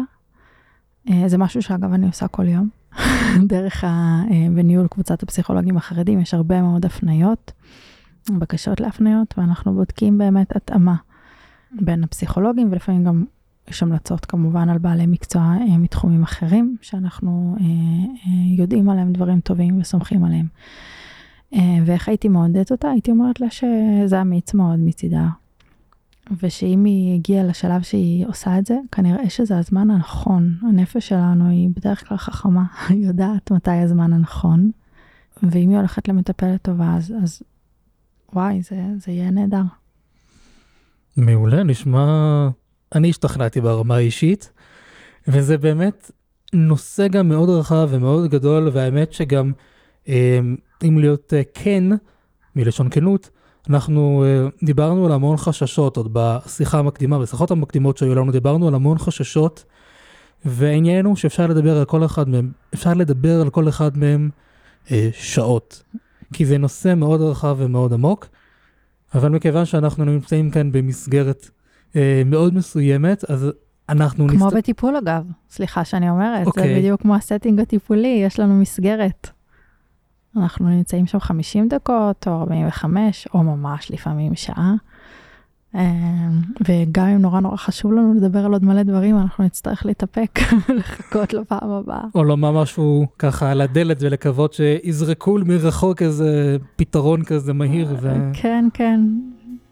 זה 1.27 1.37
משהו 1.37 1.61
שאגב 1.61 1.93
אני 1.93 2.07
עושה 2.07 2.27
כל 2.27 2.47
יום. 2.47 2.69
דרך 3.51 3.83
ה... 3.83 4.21
בניהול 4.55 4.87
קבוצת 4.87 5.23
הפסיכולוגים 5.23 5.77
החרדים 5.77 6.19
יש 6.19 6.33
הרבה 6.33 6.61
מאוד 6.61 6.85
הפניות, 6.85 7.51
בקשות 8.29 8.79
להפניות, 8.79 9.33
ואנחנו 9.37 9.73
בודקים 9.73 10.17
באמת 10.17 10.55
התאמה 10.55 10.95
בין 11.71 12.03
הפסיכולוגים, 12.03 12.71
ולפעמים 12.71 13.03
גם 13.03 13.23
יש 13.67 13.83
המלצות 13.83 14.25
כמובן 14.25 14.69
על 14.69 14.77
בעלי 14.77 15.05
מקצוע 15.05 15.41
אה, 15.41 15.77
מתחומים 15.77 16.23
אחרים, 16.23 16.77
שאנחנו 16.81 17.55
אה, 17.59 17.65
אה, 17.65 18.57
יודעים 18.57 18.89
עליהם 18.89 19.13
דברים 19.13 19.39
טובים 19.39 19.79
וסומכים 19.79 20.23
עליהם. 20.23 20.47
ואיך 21.85 22.07
הייתי 22.07 22.27
מעודדת 22.27 22.71
אותה? 22.71 22.89
הייתי 22.89 23.11
אומרת 23.11 23.41
לה 23.41 23.47
שזה 23.49 24.21
אמיץ 24.21 24.53
מאוד 24.53 24.79
מצידה. 24.79 25.27
ושאם 26.41 26.83
היא 26.83 27.15
הגיעה 27.15 27.43
לשלב 27.43 27.81
שהיא 27.81 28.27
עושה 28.27 28.59
את 28.59 28.65
זה, 28.65 28.75
כנראה 28.91 29.29
שזה 29.29 29.57
הזמן 29.57 29.91
הנכון. 29.91 30.57
הנפש 30.61 31.07
שלנו 31.09 31.49
היא 31.49 31.69
בדרך 31.75 32.07
כלל 32.07 32.17
חכמה, 32.17 32.63
היא 32.89 33.07
יודעת 33.07 33.51
מתי 33.51 33.71
הזמן 33.71 34.13
הנכון. 34.13 34.71
ואם 35.43 35.69
היא 35.69 35.77
הולכת 35.77 36.07
למטפלת 36.07 36.61
טובה, 36.61 36.95
אז, 36.95 37.13
אז 37.23 37.41
וואי, 38.33 38.61
זה, 38.61 38.75
זה 38.97 39.11
יהיה 39.11 39.31
נהדר. 39.31 39.61
מעולה, 41.17 41.63
נשמע 41.63 42.47
אני 42.95 43.09
השתכנעתי 43.09 43.61
ברמה 43.61 43.95
האישית, 43.95 44.51
וזה 45.27 45.57
באמת 45.57 46.11
נושא 46.53 47.07
גם 47.07 47.29
מאוד 47.29 47.49
רחב 47.49 47.87
ומאוד 47.91 48.29
גדול, 48.29 48.69
והאמת 48.73 49.13
שגם, 49.13 49.51
אה, 50.09 50.39
אם 50.87 50.99
להיות 50.99 51.33
אה, 51.33 51.41
כן, 51.53 51.83
מלשון 52.55 52.89
כנות, 52.89 53.29
אנחנו 53.69 54.23
אה, 54.25 54.47
דיברנו 54.63 55.05
על 55.05 55.11
המון 55.11 55.37
חששות 55.37 55.97
עוד 55.97 56.09
בשיחה 56.13 56.79
המקדימה, 56.79 57.19
בשיחות 57.19 57.51
המקדימות 57.51 57.97
שהיו 57.97 58.15
לנו, 58.15 58.31
דיברנו 58.31 58.67
על 58.67 58.75
המון 58.75 58.97
חששות, 58.97 59.63
והעניין 60.45 61.05
הוא 61.05 61.15
שאפשר 61.15 61.47
לדבר 61.47 61.77
על 61.77 61.85
כל 61.85 62.05
אחד 62.05 62.29
מהם, 62.29 62.51
אפשר 62.73 62.93
לדבר 62.93 63.41
על 63.41 63.49
כל 63.49 63.69
אחד 63.69 63.97
מהם 63.97 64.29
אה, 64.91 65.09
שעות, 65.13 65.83
כי 66.33 66.45
זה 66.45 66.57
נושא 66.57 66.93
מאוד 66.93 67.21
רחב 67.21 67.55
ומאוד 67.59 67.93
עמוק, 67.93 68.27
אבל 69.15 69.29
מכיוון 69.29 69.65
שאנחנו 69.65 70.05
נמצאים 70.05 70.51
כאן 70.51 70.71
במסגרת 70.71 71.49
אה, 71.95 72.21
מאוד 72.25 72.53
מסוימת, 72.53 73.23
אז 73.29 73.51
אנחנו 73.89 74.27
כמו 74.27 74.47
נסת... 74.47 74.57
בטיפול 74.57 74.95
אגב, 74.95 75.23
סליחה 75.49 75.85
שאני 75.85 76.09
אומרת, 76.09 76.43
זה 76.43 76.49
אוקיי. 76.49 76.79
בדיוק 76.79 77.01
כמו 77.01 77.15
הסטינג 77.15 77.59
הטיפולי, 77.59 78.21
יש 78.25 78.39
לנו 78.39 78.59
מסגרת. 78.61 79.36
אנחנו 80.37 80.69
נמצאים 80.69 81.05
שם 81.05 81.19
50 81.19 81.67
דקות, 81.67 82.27
או 82.27 82.39
45, 82.39 83.27
או 83.33 83.43
ממש 83.43 83.91
לפעמים 83.91 84.35
שעה. 84.35 84.75
אה, 85.75 85.81
וגם 86.67 87.05
אם 87.07 87.21
נורא 87.21 87.39
נורא 87.39 87.55
חשוב 87.55 87.93
לנו 87.93 88.13
לדבר 88.13 88.45
על 88.45 88.53
עוד 88.53 88.63
מלא 88.63 88.83
דברים, 88.83 89.17
אנחנו 89.17 89.43
נצטרך 89.43 89.85
להתאפק 89.85 90.39
ולחכות 90.69 91.33
לפעם 91.33 91.69
הבאה. 91.69 92.03
או 92.15 92.23
לומר 92.23 92.61
משהו 92.61 93.07
ככה 93.19 93.51
על 93.51 93.61
הדלת 93.61 93.97
ולקוות 93.99 94.53
שיזרקו 94.53 95.37
מרחוק 95.45 96.01
איזה 96.01 96.57
פתרון 96.75 97.23
כזה 97.23 97.53
מהיר. 97.53 97.95
ו... 98.01 98.09
כן, 98.33 98.65
כן, 98.73 99.01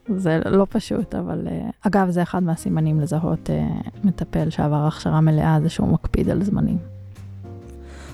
זה 0.08 0.40
לא 0.46 0.68
פשוט, 0.70 1.16
אבל 1.16 1.48
אה, 1.48 1.70
אגב, 1.82 2.10
זה 2.10 2.24
אחד 2.24 2.44
מהסימנים 2.44 3.00
לזהות 3.00 3.50
אה, 3.50 3.68
מטפל 4.04 4.50
שעבר 4.50 4.88
הכשרה 4.88 5.22
מלאה, 5.22 5.58
זה 5.62 5.70
שהוא 5.70 5.88
מקפיד 5.88 6.30
על 6.30 6.44
זמנים. 6.44 6.95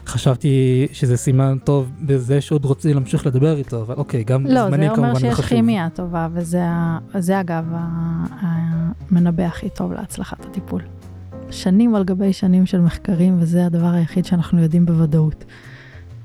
חשבתי 0.05 0.87
שזה 0.93 1.17
סימן 1.17 1.57
טוב 1.63 1.91
בזה 2.01 2.41
שעוד 2.41 2.65
רוצים 2.65 2.93
להמשיך 2.93 3.25
לדבר 3.25 3.57
איתו, 3.57 3.81
אבל 3.81 3.95
אוקיי, 3.95 4.23
גם 4.23 4.45
לא, 4.45 4.67
זמני 4.67 4.89
זה 4.89 4.95
כמובן 4.95 5.07
אומר 5.09 5.19
שיש 5.19 5.33
חשוב. 5.33 5.49
כימיה 5.49 5.89
טובה, 5.89 6.27
וזה 6.33 6.63
זה 7.19 7.39
אגב 7.39 7.65
המנבא 8.41 9.43
הכי 9.43 9.69
טוב 9.69 9.93
להצלחת 9.93 10.45
הטיפול. 10.45 10.81
שנים 11.51 11.95
על 11.95 12.03
גבי 12.03 12.33
שנים 12.33 12.65
של 12.65 12.79
מחקרים, 12.79 13.37
וזה 13.39 13.65
הדבר 13.65 13.87
היחיד 13.93 14.25
שאנחנו 14.25 14.61
יודעים 14.61 14.85
בוודאות. 14.85 15.45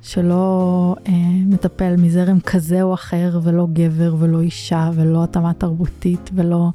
שלא 0.03 0.97
אה, 1.09 1.13
מטפל 1.47 1.95
מזרם 1.99 2.41
כזה 2.41 2.83
או 2.83 2.95
אחר, 2.95 3.41
ולא 3.43 3.67
גבר 3.73 4.15
ולא 4.19 4.41
אישה, 4.41 4.91
ולא 4.95 5.25
התאמה 5.25 5.53
תרבותית, 5.53 6.31
ולא... 6.35 6.71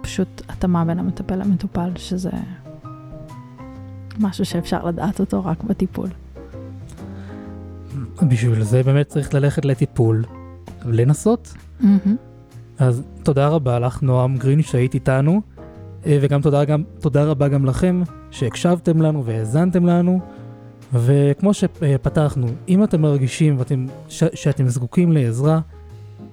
פשוט 0.00 0.42
התאמה 0.48 0.84
בין 0.84 0.98
המטפל 0.98 1.36
למטופל, 1.36 1.90
שזה 1.96 2.30
משהו 4.20 4.44
שאפשר 4.44 4.84
לדעת 4.84 5.20
אותו 5.20 5.44
רק 5.44 5.62
בטיפול. 5.62 6.08
בשביל 8.22 8.62
זה 8.62 8.82
באמת 8.82 9.08
צריך 9.08 9.34
ללכת 9.34 9.64
לטיפול, 9.64 10.24
לנסות. 10.84 11.54
מהמם. 11.80 12.16
אז 12.78 13.02
תודה 13.22 13.48
רבה 13.48 13.78
לך, 13.78 14.02
נועם 14.02 14.36
גרין, 14.36 14.62
שהיית 14.62 14.94
איתנו, 14.94 15.40
אה, 16.06 16.18
וגם 16.20 16.42
תודה, 16.42 16.64
גם, 16.64 16.82
תודה 17.00 17.24
רבה 17.24 17.48
גם 17.48 17.64
לכם 17.64 18.02
שהקשבתם 18.30 19.02
לנו 19.02 19.24
והאזנתם 19.24 19.86
לנו. 19.86 20.20
וכמו 20.92 21.54
שפתחנו, 21.54 22.46
אם 22.68 22.84
אתם 22.84 23.02
מרגישים 23.02 23.58
ואתם, 23.58 23.86
ש, 24.08 24.24
שאתם 24.34 24.68
זקוקים 24.68 25.12
לעזרה, 25.12 25.60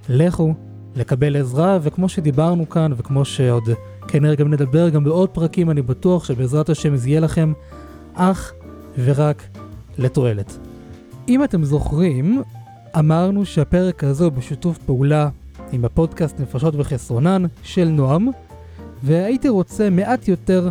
לכו 0.09 0.53
לקבל 0.95 1.37
עזרה, 1.37 1.79
וכמו 1.81 2.09
שדיברנו 2.09 2.69
כאן, 2.69 2.91
וכמו 2.97 3.25
שעוד 3.25 3.63
כנראה 4.07 4.35
גם 4.35 4.53
נדבר 4.53 4.89
גם 4.89 5.03
בעוד 5.03 5.29
פרקים, 5.29 5.69
אני 5.69 5.81
בטוח 5.81 6.25
שבעזרת 6.25 6.69
השם 6.69 6.95
זה 6.95 7.09
יהיה 7.09 7.19
לכם 7.19 7.53
אך 8.13 8.53
ורק 8.97 9.43
לתועלת. 9.97 10.57
אם 11.27 11.43
אתם 11.43 11.63
זוכרים, 11.63 12.41
אמרנו 12.99 13.45
שהפרק 13.45 14.03
הזה 14.03 14.23
הוא 14.23 14.31
בשיתוף 14.31 14.77
פעולה 14.77 15.29
עם 15.71 15.85
הפודקאסט 15.85 16.39
נפשות 16.39 16.73
וחסרונן 16.77 17.43
של 17.63 17.87
נועם, 17.87 18.27
והייתי 19.03 19.49
רוצה 19.49 19.89
מעט 19.89 20.27
יותר 20.27 20.69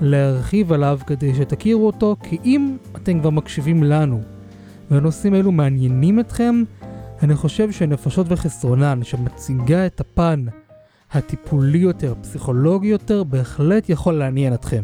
להרחיב 0.00 0.72
עליו 0.72 0.98
כדי 1.06 1.34
שתכירו 1.34 1.86
אותו, 1.86 2.16
כי 2.22 2.38
אם 2.44 2.76
אתם 2.96 3.20
כבר 3.20 3.30
מקשיבים 3.30 3.82
לנו, 3.82 4.20
והנושאים 4.90 5.34
האלו 5.34 5.52
מעניינים 5.52 6.20
אתכם, 6.20 6.62
אני 7.22 7.34
חושב 7.34 7.72
שנפשות 7.72 8.26
וחסרונן, 8.30 9.00
שמציגה 9.02 9.86
את 9.86 10.00
הפן 10.00 10.44
הטיפולי 11.10 11.78
יותר, 11.78 12.14
פסיכולוגי 12.20 12.88
יותר, 12.88 13.24
בהחלט 13.24 13.88
יכול 13.88 14.14
לעניין 14.14 14.54
אתכם. 14.54 14.82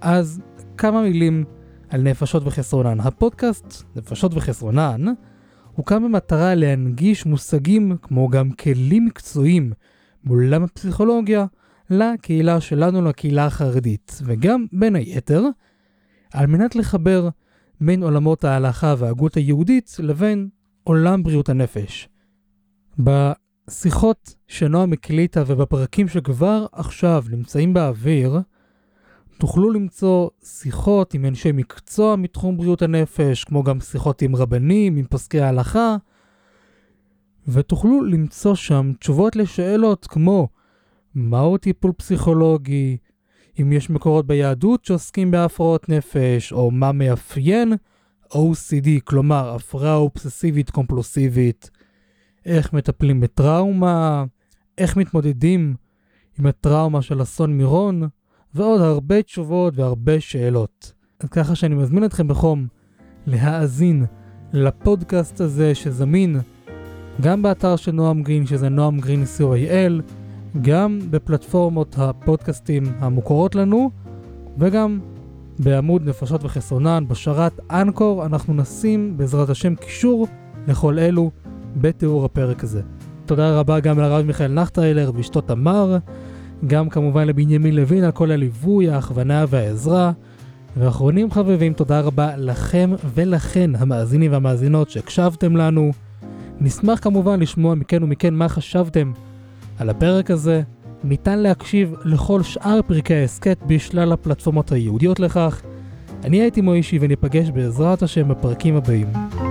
אז 0.00 0.40
כמה 0.76 1.02
מילים 1.02 1.44
על 1.88 2.02
נפשות 2.02 2.42
וחסרונן. 2.46 3.00
הפודקאסט 3.00 3.84
נפשות 3.96 4.34
וחסרונן 4.34 5.04
הוקם 5.72 6.04
במטרה 6.04 6.54
להנגיש 6.54 7.26
מושגים 7.26 7.96
כמו 8.02 8.28
גם 8.28 8.50
כלים 8.50 9.06
מקצועיים 9.06 9.72
מעולם 10.24 10.64
הפסיכולוגיה 10.64 11.46
לקהילה 11.90 12.60
שלנו, 12.60 13.02
לקהילה 13.02 13.46
החרדית, 13.46 14.18
וגם 14.24 14.66
בין 14.72 14.96
היתר 14.96 15.44
על 16.32 16.46
מנת 16.46 16.76
לחבר 16.76 17.28
בין 17.80 18.02
עולמות 18.02 18.44
ההלכה 18.44 18.94
וההגות 18.98 19.34
היהודית 19.34 19.96
לבין 19.98 20.48
עולם 20.84 21.22
בריאות 21.22 21.48
הנפש. 21.48 22.08
בשיחות 23.68 24.34
שנועם 24.46 24.92
הקליטה 24.92 25.42
ובפרקים 25.46 26.08
שכבר 26.08 26.66
עכשיו 26.72 27.24
נמצאים 27.30 27.74
באוויר, 27.74 28.40
תוכלו 29.38 29.70
למצוא 29.70 30.28
שיחות 30.44 31.14
עם 31.14 31.24
אנשי 31.24 31.52
מקצוע 31.52 32.16
מתחום 32.16 32.56
בריאות 32.56 32.82
הנפש, 32.82 33.44
כמו 33.44 33.62
גם 33.62 33.80
שיחות 33.80 34.22
עם 34.22 34.36
רבנים, 34.36 34.96
עם 34.96 35.04
פוסקי 35.04 35.40
ההלכה, 35.40 35.96
ותוכלו 37.48 38.04
למצוא 38.04 38.54
שם 38.54 38.92
תשובות 39.00 39.36
לשאלות 39.36 40.06
כמו 40.06 40.48
מהו 41.14 41.58
טיפול 41.58 41.92
פסיכולוגי, 41.92 42.96
אם 43.60 43.72
יש 43.72 43.90
מקורות 43.90 44.26
ביהדות 44.26 44.84
שעוסקים 44.84 45.30
בהפרעות 45.30 45.88
נפש, 45.88 46.52
או 46.52 46.70
מה 46.70 46.92
מאפיין 46.92 47.72
OCD, 48.32 48.88
כלומר 49.04 49.54
הפרעה 49.54 49.94
אובססיבית 49.94 50.70
קומפלוסיבית, 50.70 51.70
איך 52.46 52.72
מטפלים 52.72 53.20
בטראומה, 53.20 54.24
איך 54.78 54.96
מתמודדים 54.96 55.74
עם 56.38 56.46
הטראומה 56.46 57.02
של 57.02 57.22
אסון 57.22 57.58
מירון, 57.58 58.08
ועוד 58.54 58.80
הרבה 58.80 59.22
תשובות 59.22 59.78
והרבה 59.78 60.20
שאלות. 60.20 60.92
אז 61.20 61.28
ככה 61.28 61.54
שאני 61.54 61.74
מזמין 61.74 62.04
אתכם 62.04 62.28
בחום 62.28 62.66
להאזין 63.26 64.04
לפודקאסט 64.52 65.40
הזה 65.40 65.74
שזמין 65.74 66.40
גם 67.20 67.42
באתר 67.42 67.76
של 67.76 67.92
נועם 67.92 68.22
גרין, 68.22 68.46
שזה 68.46 68.68
נועם 68.68 69.00
גרין 69.00 69.24
co.il, 69.38 70.02
גם 70.62 70.98
בפלטפורמות 71.10 71.94
הפודקאסטים 71.98 72.84
המוכרות 72.98 73.54
לנו, 73.54 73.90
וגם 74.58 75.00
בעמוד 75.58 76.08
נפשות 76.08 76.44
וחסרונן, 76.44 77.04
בשרת 77.08 77.60
אנקור, 77.70 78.26
אנחנו 78.26 78.54
נשים 78.54 79.16
בעזרת 79.16 79.50
השם 79.50 79.74
קישור 79.74 80.26
לכל 80.68 80.98
אלו 80.98 81.30
בתיאור 81.80 82.24
הפרק 82.24 82.64
הזה. 82.64 82.82
תודה 83.26 83.58
רבה 83.58 83.80
גם 83.80 83.98
לרב 83.98 84.26
מיכאל 84.26 84.52
נחטריילר 84.52 85.10
ואשתו 85.14 85.40
תמר, 85.40 85.98
גם 86.66 86.88
כמובן 86.88 87.26
לבנימין 87.26 87.76
לוין 87.76 88.04
על 88.04 88.10
כל 88.10 88.30
הליווי, 88.30 88.90
ההכוונה 88.90 89.44
והעזרה. 89.48 90.12
ואחרונים 90.76 91.30
חביבים, 91.30 91.72
תודה 91.72 92.00
רבה 92.00 92.36
לכם 92.36 92.90
ולכן, 93.14 93.70
המאזינים 93.78 94.32
והמאזינות 94.32 94.90
שהקשבתם 94.90 95.56
לנו. 95.56 95.90
נשמח 96.60 96.98
כמובן 97.02 97.40
לשמוע 97.40 97.74
מכן 97.74 98.02
ומכן 98.02 98.34
מה 98.34 98.48
חשבתם 98.48 99.12
על 99.78 99.90
הפרק 99.90 100.30
הזה. 100.30 100.62
ניתן 101.04 101.38
להקשיב 101.38 101.94
לכל 102.04 102.42
שאר 102.42 102.80
פרקי 102.86 103.14
ההסכת 103.14 103.58
בשלל 103.66 104.12
הפלטפורמות 104.12 104.72
הייעודיות 104.72 105.20
לכך. 105.20 105.62
אני 106.24 106.40
הייתי 106.40 106.60
מוישי 106.60 106.98
וניפגש 107.00 107.50
בעזרת 107.50 108.02
השם 108.02 108.28
בפרקים 108.28 108.76
הבאים. 108.76 109.47